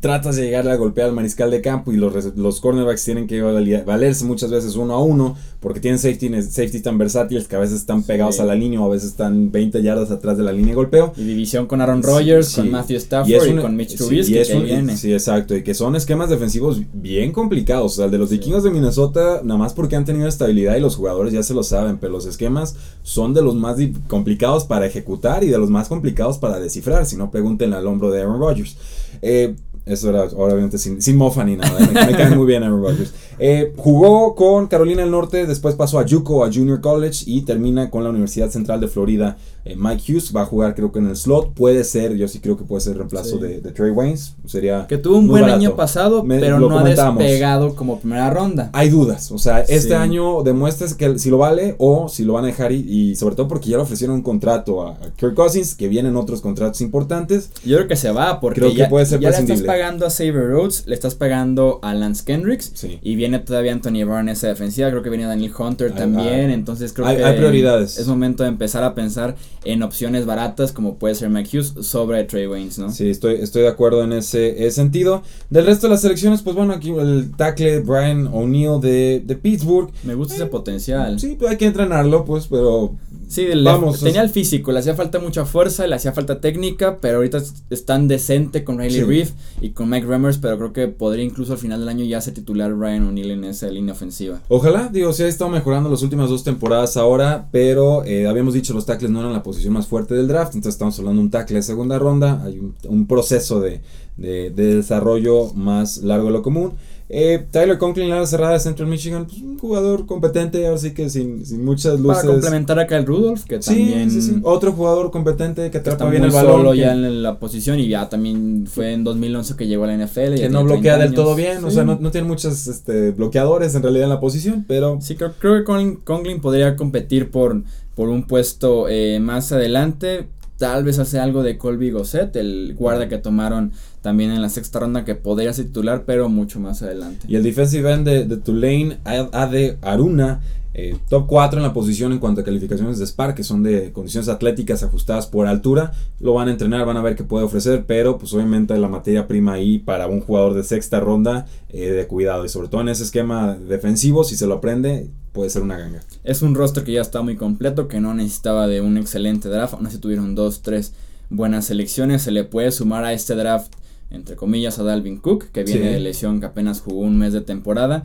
Tratas 0.00 0.36
de 0.36 0.42
llegar 0.42 0.68
a 0.68 0.76
golpear 0.76 1.08
al 1.08 1.14
mariscal 1.14 1.50
de 1.50 1.60
campo 1.60 1.92
y 1.92 1.96
los, 1.96 2.36
los 2.36 2.60
cornerbacks 2.60 3.04
tienen 3.04 3.26
que 3.26 3.40
valerse 3.40 4.24
muchas 4.24 4.50
veces 4.50 4.76
uno 4.76 4.94
a 4.94 5.02
uno, 5.02 5.36
porque 5.60 5.80
tienen 5.80 5.98
safety, 5.98 6.30
safety 6.42 6.80
tan 6.80 6.98
versátiles 6.98 7.48
que 7.48 7.56
a 7.56 7.58
veces 7.58 7.76
están 7.80 8.02
pegados 8.02 8.38
a 8.40 8.44
la 8.44 8.54
línea 8.54 8.80
o 8.80 8.86
a 8.86 8.88
veces 8.88 9.10
están 9.10 9.50
20 9.50 9.82
yardas 9.82 10.10
atrás 10.10 10.38
de 10.38 10.44
la 10.44 10.52
línea 10.52 10.68
de 10.68 10.74
golpeo. 10.74 11.12
Y 11.16 11.24
división 11.24 11.66
con 11.66 11.80
Aaron 11.80 12.02
Rodgers, 12.02 12.54
con 12.54 12.70
Matthew 12.70 12.96
Stafford 12.98 13.58
y, 13.58 13.60
con 13.60 13.76
Mitch 13.76 13.96
Trubisky 13.96 14.44
sí, 14.44 14.58
viene. 14.58 14.96
Sí, 14.96 15.12
exacto, 15.12 15.56
y 15.56 15.62
que 15.62 15.74
son 15.74 15.96
esquemas 15.96 16.30
defensivos 16.30 16.80
bien 16.92 17.32
complicados, 17.32 17.92
o 17.92 17.96
sea, 17.96 18.04
el 18.06 18.10
de 18.10 18.18
los 18.18 18.30
vikingos 18.30 18.62
de 18.62 18.70
Minnesota, 18.70 19.40
nada 19.42 19.58
más 19.58 19.74
porque 19.74 19.96
han 19.96 20.04
tenido 20.04 20.28
estabilidad 20.28 20.76
y 20.76 20.80
los 20.80 20.96
jugadores 20.96 21.32
ya 21.32 21.42
se 21.42 21.54
lo 21.54 21.62
saben, 21.62 21.98
pero 21.98 22.12
los 22.12 22.26
esquemas 22.26 22.76
son 23.02 23.34
de 23.34 23.42
los 23.42 23.54
más 23.54 23.78
complicados 24.06 24.64
para 24.64 24.86
ejecutar 24.86 25.42
y 25.44 25.48
de 25.48 25.58
los 25.58 25.70
más 25.70 25.88
complicados 25.88 26.38
para 26.38 26.60
descifrar, 26.60 27.06
si 27.06 27.16
no 27.16 27.30
pregúntenle 27.30 27.76
al 27.76 27.86
hombro 27.86 28.10
de 28.10 28.20
Aaron 28.28 28.40
Rodgers. 28.40 28.76
Eh, 29.22 29.54
eso 29.86 30.10
era 30.10 30.24
obviamente 30.24 30.78
sin, 30.78 31.00
sin 31.00 31.16
mofa 31.16 31.44
ni 31.44 31.56
nada. 31.56 31.78
¿eh? 31.80 31.88
Me, 31.92 32.16
cae 32.16 32.34
muy 32.34 32.46
bien 32.46 32.62
Aaron 32.62 32.82
Rodgers. 32.82 33.12
Eh, 33.38 33.72
jugó 33.76 34.34
con 34.34 34.66
Carolina 34.66 35.02
del 35.02 35.10
Norte, 35.10 35.46
después 35.46 35.74
pasó 35.74 35.98
a 35.98 36.06
Yuko, 36.06 36.44
a 36.44 36.52
Junior 36.52 36.80
College 36.80 37.24
y 37.26 37.42
termina 37.42 37.90
con 37.90 38.04
la 38.04 38.10
Universidad 38.10 38.50
Central 38.50 38.80
de 38.80 38.88
Florida. 38.88 39.36
Eh, 39.64 39.76
Mike 39.76 40.12
Hughes 40.12 40.34
va 40.34 40.42
a 40.42 40.46
jugar 40.46 40.74
creo 40.74 40.90
que 40.92 40.98
en 40.98 41.08
el 41.08 41.16
slot. 41.16 41.52
Puede 41.52 41.84
ser, 41.84 42.16
yo 42.16 42.26
sí 42.26 42.40
creo 42.40 42.56
que 42.56 42.64
puede 42.64 42.80
ser 42.80 42.92
el 42.92 42.98
reemplazo 42.98 43.38
de, 43.38 43.60
Trey 43.60 43.90
Waynes. 43.90 44.34
Sería 44.46 44.86
que 44.86 44.98
tuvo 44.98 45.18
un 45.18 45.28
buen 45.28 45.44
año 45.44 45.76
pasado, 45.76 46.24
pero 46.26 46.58
no 46.58 46.78
ha 46.78 46.84
despegado 46.84 47.74
como 47.74 48.00
primera 48.00 48.30
ronda. 48.30 48.70
Hay 48.72 48.88
dudas. 48.88 49.30
O 49.30 49.38
sea, 49.38 49.60
este 49.60 49.94
año 49.94 50.42
demuestras 50.42 50.94
que 50.94 51.18
si 51.18 51.30
lo 51.30 51.38
vale 51.38 51.74
o 51.78 52.08
si 52.08 52.24
lo 52.24 52.32
van 52.32 52.44
a 52.44 52.48
dejar 52.48 52.72
y, 52.72 53.14
sobre 53.16 53.36
todo 53.36 53.48
porque 53.48 53.68
ya 53.68 53.76
le 53.76 53.82
ofrecieron 53.82 54.16
un 54.16 54.22
contrato 54.22 54.86
a, 54.86 54.98
Kirk 55.16 55.34
Cousins, 55.34 55.74
que 55.74 55.88
vienen 55.88 56.16
otros 56.16 56.40
contratos 56.40 56.80
importantes. 56.80 57.50
Yo 57.64 57.76
creo 57.76 57.88
que 57.88 57.96
se 57.96 58.10
va 58.10 58.40
porque 58.40 58.60
creo 58.60 58.72
ya, 58.72 58.84
que 58.84 58.90
puede 58.90 59.06
ser 59.06 59.20
ya 59.20 59.30
le 59.30 59.38
estás 59.38 59.62
pagando 59.62 60.06
a 60.06 60.10
Saber 60.10 60.48
Rhodes, 60.50 60.84
le 60.86 60.94
estás 60.94 61.14
pagando 61.14 61.78
a 61.82 61.94
Lance 61.94 62.24
Kendricks 62.24 62.72
y 63.02 63.14
viene 63.16 63.27
todavía 63.44 63.72
Anthony 63.72 64.04
Brown 64.04 64.20
en 64.20 64.30
esa 64.30 64.48
defensiva. 64.48 64.90
Creo 64.90 65.02
que 65.02 65.10
viene 65.10 65.24
Daniel 65.24 65.52
Hunter 65.56 65.92
también. 65.94 66.50
entonces 66.50 66.92
creo 66.92 67.06
que 67.08 67.24
hay 67.24 67.36
prioridades. 67.36 67.98
es 67.98 68.06
momento 68.06 68.42
de 68.42 68.48
empezar 68.48 68.84
a 68.84 68.94
pensar 68.94 69.36
en 69.64 69.82
opciones 69.82 70.26
baratas 70.26 70.72
como 70.72 70.96
puede 70.96 71.14
ser 71.14 71.28
Mike 71.28 71.56
Hughes 71.56 71.74
sobre 71.86 72.24
Trey 72.24 72.46
Waynes, 72.46 72.78
¿no? 72.78 72.90
Sí, 72.90 73.10
estoy, 73.10 73.36
estoy 73.36 73.62
de 73.62 73.68
acuerdo 73.68 74.02
en 74.02 74.12
ese, 74.12 74.70
sentido. 74.70 75.22
Del 75.50 75.66
resto 75.66 75.86
de 75.86 75.92
las 75.92 76.02
selecciones, 76.02 76.42
pues 76.42 76.56
bueno, 76.56 76.72
aquí 76.72 76.90
el 76.90 77.32
tackle 77.36 77.80
Brian 77.80 78.28
O'Neill 78.32 78.80
de, 78.80 79.22
de, 79.24 79.36
Pittsburgh. 79.36 79.90
Me 80.04 80.14
gusta 80.14 80.34
ese 80.34 80.46
potencial. 80.46 81.18
Sí, 81.18 81.36
pues 81.38 81.50
hay 81.50 81.56
que 81.56 81.66
entrenarlo, 81.66 82.24
pues, 82.24 82.46
pero 82.48 82.94
Sí, 83.28 83.46
Vamos, 83.62 84.00
tenía 84.00 84.22
el 84.22 84.30
físico, 84.30 84.72
le 84.72 84.78
hacía 84.78 84.94
falta 84.94 85.18
mucha 85.18 85.44
fuerza, 85.44 85.86
le 85.86 85.94
hacía 85.94 86.12
falta 86.12 86.40
técnica, 86.40 86.96
pero 86.98 87.18
ahorita 87.18 87.42
es 87.68 87.84
tan 87.84 88.08
decente 88.08 88.64
con 88.64 88.78
Riley 88.78 89.02
Reef 89.02 89.32
y 89.60 89.70
con 89.70 89.90
Mike 89.90 90.06
Remmers, 90.06 90.38
pero 90.38 90.56
creo 90.56 90.72
que 90.72 90.88
podría 90.88 91.24
incluso 91.24 91.52
al 91.52 91.58
final 91.58 91.80
del 91.80 91.90
año 91.90 92.06
ya 92.06 92.22
ser 92.22 92.32
titular 92.32 92.72
Ryan 92.72 93.08
O'Neill 93.08 93.30
en 93.32 93.44
esa 93.44 93.68
línea 93.68 93.92
ofensiva. 93.92 94.40
Ojalá, 94.48 94.88
digo, 94.90 95.12
sí 95.12 95.24
ha 95.24 95.28
estado 95.28 95.50
mejorando 95.50 95.90
las 95.90 96.02
últimas 96.02 96.30
dos 96.30 96.42
temporadas 96.42 96.96
ahora, 96.96 97.48
pero 97.52 98.02
eh, 98.04 98.26
habíamos 98.26 98.54
dicho 98.54 98.72
los 98.72 98.86
tackles 98.86 99.10
no 99.10 99.20
eran 99.20 99.34
la 99.34 99.42
posición 99.42 99.74
más 99.74 99.86
fuerte 99.86 100.14
del 100.14 100.26
draft, 100.26 100.54
entonces 100.54 100.76
estamos 100.76 100.98
hablando 100.98 101.20
de 101.20 101.26
un 101.26 101.30
tackle 101.30 101.56
de 101.56 101.62
segunda 101.62 101.98
ronda, 101.98 102.42
hay 102.42 102.58
un, 102.58 103.06
proceso 103.06 103.60
de, 103.60 103.82
de 104.16 104.50
desarrollo 104.50 105.52
más 105.52 105.98
largo 105.98 106.28
de 106.28 106.32
lo 106.32 106.42
común. 106.42 106.72
Eh, 107.10 107.46
Tyler 107.50 107.78
Conklin, 107.78 108.10
la 108.10 108.26
cerrada 108.26 108.52
de 108.52 108.60
Central 108.60 108.86
Michigan, 108.86 109.26
pues, 109.26 109.40
un 109.40 109.58
jugador 109.58 110.04
competente, 110.04 110.66
así 110.66 110.92
que 110.92 111.08
sin, 111.08 111.46
sin, 111.46 111.64
muchas 111.64 111.98
luces. 111.98 112.22
Para 112.22 112.28
complementar 112.28 112.78
a 112.78 112.86
Kyle 112.86 113.06
Rudolph, 113.06 113.44
que 113.44 113.58
también. 113.58 114.10
Sí, 114.10 114.20
sí, 114.20 114.40
Otro 114.42 114.72
jugador 114.72 115.10
competente 115.10 115.70
que 115.70 115.78
atrapa 115.78 116.10
bien 116.10 116.24
el 116.24 116.30
balón. 116.30 116.52
solo 116.52 116.74
ya 116.74 116.92
en 116.92 117.22
la 117.22 117.38
posición 117.38 117.80
y 117.80 117.88
ya 117.88 118.10
también 118.10 118.66
fue 118.66 118.92
en 118.92 119.04
2011 119.04 119.56
que 119.56 119.66
llegó 119.66 119.84
a 119.84 119.86
la 119.86 119.94
NFL. 119.94 120.34
Que 120.34 120.50
no 120.50 120.64
bloquea 120.64 120.98
del 120.98 121.14
todo 121.14 121.34
bien, 121.34 121.64
o 121.64 121.70
sea, 121.70 121.84
no, 121.84 121.98
no 121.98 122.10
tiene 122.10 122.28
muchos 122.28 122.66
este, 122.66 123.12
bloqueadores 123.12 123.74
en 123.74 123.82
realidad 123.82 124.04
en 124.04 124.10
la 124.10 124.20
posición, 124.20 124.64
pero. 124.68 124.98
Sí, 125.00 125.16
creo, 125.16 125.32
creo 125.38 125.58
que 125.58 125.64
Conklin 126.04 126.40
podría 126.42 126.76
competir 126.76 127.30
por, 127.30 127.62
por 127.94 128.10
un 128.10 128.26
puesto 128.26 128.86
eh, 128.88 129.18
más 129.18 129.50
adelante 129.52 130.26
Tal 130.58 130.82
vez 130.82 130.98
hace 130.98 131.20
algo 131.20 131.44
de 131.44 131.56
Colby 131.56 131.90
Gosset, 131.90 132.34
el 132.34 132.74
guarda 132.76 133.08
que 133.08 133.18
tomaron 133.18 133.72
también 134.02 134.32
en 134.32 134.42
la 134.42 134.48
sexta 134.48 134.80
ronda, 134.80 135.04
que 135.04 135.14
podría 135.14 135.52
ser 135.52 135.66
titular, 135.66 136.02
pero 136.04 136.28
mucho 136.28 136.58
más 136.58 136.82
adelante. 136.82 137.26
Y 137.28 137.36
el 137.36 137.44
defensive 137.44 137.92
end 137.92 138.08
de, 138.08 138.36
Tulane, 138.36 138.98
Ade 139.04 139.78
Aruna, 139.82 140.40
Eh, 140.80 140.96
top 141.08 141.26
4 141.26 141.58
en 141.58 141.64
la 141.64 141.72
posición 141.72 142.12
en 142.12 142.20
cuanto 142.20 142.40
a 142.40 142.44
calificaciones 142.44 143.00
de 143.00 143.06
SPAR, 143.06 143.34
que 143.34 143.42
son 143.42 143.64
de 143.64 143.90
condiciones 143.90 144.28
atléticas 144.28 144.84
ajustadas 144.84 145.26
por 145.26 145.48
altura. 145.48 145.92
Lo 146.20 146.34
van 146.34 146.46
a 146.46 146.52
entrenar, 146.52 146.86
van 146.86 146.96
a 146.96 147.02
ver 147.02 147.16
qué 147.16 147.24
puede 147.24 147.44
ofrecer, 147.44 147.84
pero 147.84 148.16
pues 148.16 148.32
obviamente 148.32 148.78
la 148.78 148.86
materia 148.86 149.26
prima 149.26 149.54
ahí 149.54 149.80
para 149.80 150.06
un 150.06 150.20
jugador 150.20 150.54
de 150.54 150.62
sexta 150.62 151.00
ronda 151.00 151.46
eh, 151.70 151.90
de 151.90 152.06
cuidado. 152.06 152.44
Y 152.44 152.48
sobre 152.48 152.68
todo 152.68 152.82
en 152.82 152.90
ese 152.90 153.02
esquema 153.02 153.56
defensivo, 153.56 154.22
si 154.22 154.36
se 154.36 154.46
lo 154.46 154.54
aprende, 154.54 155.10
puede 155.38 155.50
ser 155.50 155.62
una 155.62 155.78
ganga. 155.78 156.00
Es 156.24 156.42
un 156.42 156.56
roster 156.56 156.82
que 156.82 156.90
ya 156.90 157.00
está 157.00 157.22
muy 157.22 157.36
completo, 157.36 157.86
que 157.86 158.00
no 158.00 158.12
necesitaba 158.12 158.66
de 158.66 158.80
un 158.80 158.96
excelente 158.96 159.48
draft. 159.48 159.74
Aún 159.74 159.86
así 159.86 159.98
tuvieron 159.98 160.34
dos, 160.34 160.62
tres 160.62 160.94
buenas 161.30 161.66
selecciones. 161.66 162.22
Se 162.22 162.32
le 162.32 162.42
puede 162.42 162.72
sumar 162.72 163.04
a 163.04 163.12
este 163.12 163.36
draft, 163.36 163.72
entre 164.10 164.34
comillas, 164.34 164.80
a 164.80 164.82
Dalvin 164.82 165.18
Cook, 165.18 165.52
que 165.52 165.62
viene 165.62 165.92
de 165.92 166.00
lesión, 166.00 166.40
que 166.40 166.46
apenas 166.46 166.80
jugó 166.80 167.02
un 167.02 167.18
mes 167.18 167.32
de 167.32 167.40
temporada. 167.40 168.04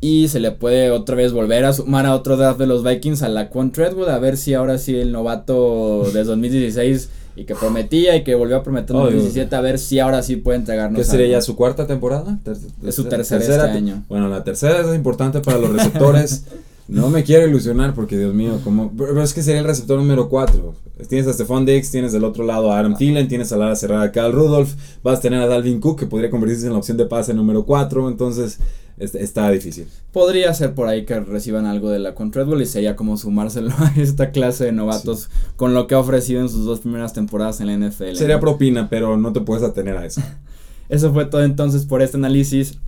Y 0.00 0.28
se 0.28 0.38
le 0.38 0.52
puede 0.52 0.92
otra 0.92 1.16
vez 1.16 1.32
volver 1.32 1.64
a 1.64 1.72
sumar 1.72 2.06
a 2.06 2.14
otro 2.14 2.36
draft 2.36 2.60
de 2.60 2.68
los 2.68 2.84
Vikings 2.84 3.24
a 3.24 3.28
la 3.28 3.48
Quan 3.50 3.72
Treadwood, 3.72 4.10
a 4.10 4.20
ver 4.20 4.36
si 4.36 4.54
ahora 4.54 4.78
sí 4.78 4.94
el 4.94 5.10
novato 5.10 6.08
de 6.12 6.22
2016 6.22 7.08
y 7.34 7.44
que 7.44 7.56
prometía 7.56 8.14
y 8.14 8.22
que 8.22 8.36
volvió 8.36 8.56
a 8.56 8.62
prometer 8.62 8.94
en 8.94 9.02
2017, 9.02 9.56
a 9.56 9.60
ver 9.60 9.80
si 9.80 9.98
ahora 9.98 10.22
sí 10.22 10.36
puede 10.36 10.58
entregarnos. 10.58 10.96
¿Qué 10.96 11.04
sería 11.04 11.26
ya 11.26 11.42
su 11.42 11.56
cuarta 11.56 11.88
temporada? 11.88 12.38
es 12.84 12.94
su 12.94 13.04
tercera, 13.06 13.42
este 13.42 13.78
año. 13.78 14.04
Bueno, 14.08 14.28
la 14.28 14.44
tercera 14.44 14.80
es 14.80 14.94
importante 14.94 15.40
para 15.40 15.58
los 15.58 15.72
receptores. 15.72 16.44
no 16.88 17.10
me 17.10 17.22
quiero 17.22 17.46
ilusionar 17.46 17.94
porque, 17.94 18.16
Dios 18.16 18.34
mío, 18.34 18.60
como, 18.64 18.90
pero 18.96 19.22
es 19.22 19.34
que 19.34 19.42
sería 19.42 19.60
el 19.60 19.66
receptor 19.66 19.98
número 19.98 20.28
4. 20.28 20.74
Tienes 21.08 21.28
a 21.28 21.32
Stephon 21.34 21.66
Diggs, 21.66 21.90
tienes 21.90 22.12
del 22.12 22.24
otro 22.24 22.44
lado 22.44 22.72
a 22.72 22.78
Adam 22.78 22.96
Thielen, 22.96 23.28
tienes 23.28 23.52
a 23.52 23.56
la 23.56 23.76
cerrada 23.76 24.04
a 24.04 24.12
Cal 24.12 24.32
Rudolph, 24.32 24.72
vas 25.02 25.18
a 25.18 25.22
tener 25.22 25.40
a 25.40 25.46
Dalvin 25.46 25.80
Cook 25.80 25.98
que 25.98 26.06
podría 26.06 26.30
convertirse 26.30 26.66
en 26.66 26.72
la 26.72 26.78
opción 26.78 26.96
de 26.96 27.04
pase 27.04 27.34
número 27.34 27.66
4, 27.66 28.08
entonces 28.08 28.58
está 28.98 29.50
difícil. 29.50 29.86
Podría 30.12 30.52
ser 30.54 30.74
por 30.74 30.88
ahí 30.88 31.04
que 31.04 31.20
reciban 31.20 31.66
algo 31.66 31.90
de 31.90 31.98
la 31.98 32.14
Contradwell 32.14 32.62
y 32.62 32.66
sería 32.66 32.96
como 32.96 33.16
sumárselo 33.16 33.70
a 33.78 33.92
esta 33.96 34.30
clase 34.30 34.64
de 34.64 34.72
novatos 34.72 35.28
con 35.56 35.74
lo 35.74 35.86
que 35.86 35.94
ha 35.94 35.98
ofrecido 35.98 36.40
en 36.40 36.48
sus 36.48 36.64
dos 36.64 36.80
primeras 36.80 37.12
temporadas 37.12 37.60
en 37.60 37.66
la 37.66 37.88
NFL. 37.88 38.14
Sería 38.14 38.40
propina, 38.40 38.88
pero 38.88 39.16
no 39.16 39.32
te 39.32 39.40
puedes 39.40 39.62
atener 39.62 39.96
a 39.96 40.06
eso. 40.06 40.22
eso 40.88 41.12
fue 41.12 41.26
todo 41.26 41.44
entonces 41.44 41.84
por 41.84 42.02
este 42.02 42.16
análisis 42.16 42.78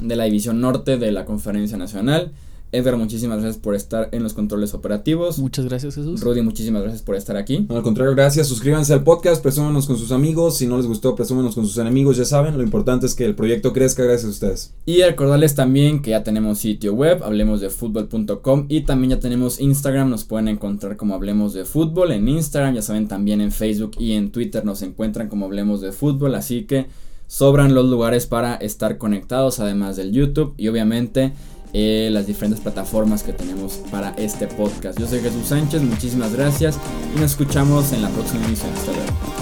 de 0.00 0.16
la 0.16 0.24
división 0.24 0.60
norte 0.60 0.96
de 0.96 1.12
la 1.12 1.24
Conferencia 1.24 1.76
Nacional. 1.76 2.32
Edgar, 2.72 2.96
muchísimas 2.96 3.42
gracias 3.42 3.62
por 3.62 3.74
estar 3.74 4.08
en 4.12 4.22
los 4.22 4.32
controles 4.32 4.72
operativos. 4.72 5.38
Muchas 5.38 5.66
gracias, 5.66 5.94
Jesús. 5.94 6.22
Rudy, 6.22 6.40
muchísimas 6.40 6.80
gracias 6.80 7.02
por 7.02 7.16
estar 7.16 7.36
aquí. 7.36 7.66
al 7.68 7.82
contrario, 7.82 8.14
gracias. 8.14 8.48
Suscríbanse 8.48 8.94
al 8.94 9.04
podcast, 9.04 9.42
presúmenos 9.42 9.86
con 9.86 9.98
sus 9.98 10.10
amigos. 10.10 10.56
Si 10.56 10.66
no 10.66 10.78
les 10.78 10.86
gustó, 10.86 11.14
presúmenos 11.14 11.54
con 11.54 11.66
sus 11.66 11.76
enemigos. 11.76 12.16
Ya 12.16 12.24
saben, 12.24 12.56
lo 12.56 12.62
importante 12.62 13.04
es 13.04 13.14
que 13.14 13.26
el 13.26 13.34
proyecto 13.34 13.74
crezca 13.74 14.04
gracias 14.04 14.24
a 14.24 14.30
ustedes. 14.30 14.74
Y 14.86 15.02
recordarles 15.02 15.54
también 15.54 16.00
que 16.00 16.12
ya 16.12 16.24
tenemos 16.24 16.60
sitio 16.60 16.94
web, 16.94 17.22
hablemos 17.22 17.60
de 17.60 17.68
fútbol.com 17.68 18.64
y 18.70 18.80
también 18.80 19.10
ya 19.10 19.20
tenemos 19.20 19.60
Instagram. 19.60 20.08
Nos 20.08 20.24
pueden 20.24 20.48
encontrar 20.48 20.96
como 20.96 21.14
Hablemos 21.14 21.52
de 21.52 21.66
Fútbol 21.66 22.12
en 22.12 22.26
Instagram. 22.26 22.74
Ya 22.76 22.82
saben, 22.82 23.06
también 23.06 23.42
en 23.42 23.52
Facebook 23.52 23.92
y 23.98 24.12
en 24.12 24.32
Twitter 24.32 24.64
nos 24.64 24.80
encuentran 24.80 25.28
como 25.28 25.44
Hablemos 25.44 25.82
de 25.82 25.92
Fútbol. 25.92 26.34
Así 26.34 26.64
que 26.64 26.86
sobran 27.26 27.74
los 27.74 27.86
lugares 27.88 28.26
para 28.26 28.54
estar 28.56 28.98
conectados, 28.98 29.60
además 29.60 29.96
del 29.96 30.12
YouTube. 30.12 30.54
Y 30.56 30.68
obviamente 30.68 31.32
eh, 31.72 32.08
las 32.12 32.26
diferentes 32.26 32.60
plataformas 32.60 33.22
que 33.22 33.32
tenemos 33.32 33.80
para 33.90 34.10
este 34.10 34.46
podcast. 34.46 34.98
Yo 34.98 35.06
soy 35.06 35.20
Jesús 35.20 35.46
Sánchez, 35.46 35.82
muchísimas 35.82 36.32
gracias 36.32 36.78
y 37.14 37.20
nos 37.20 37.32
escuchamos 37.32 37.92
en 37.92 38.02
la 38.02 38.08
próxima 38.10 38.44
emisión. 38.44 38.70
Hasta 38.74 38.92
luego. 38.92 39.41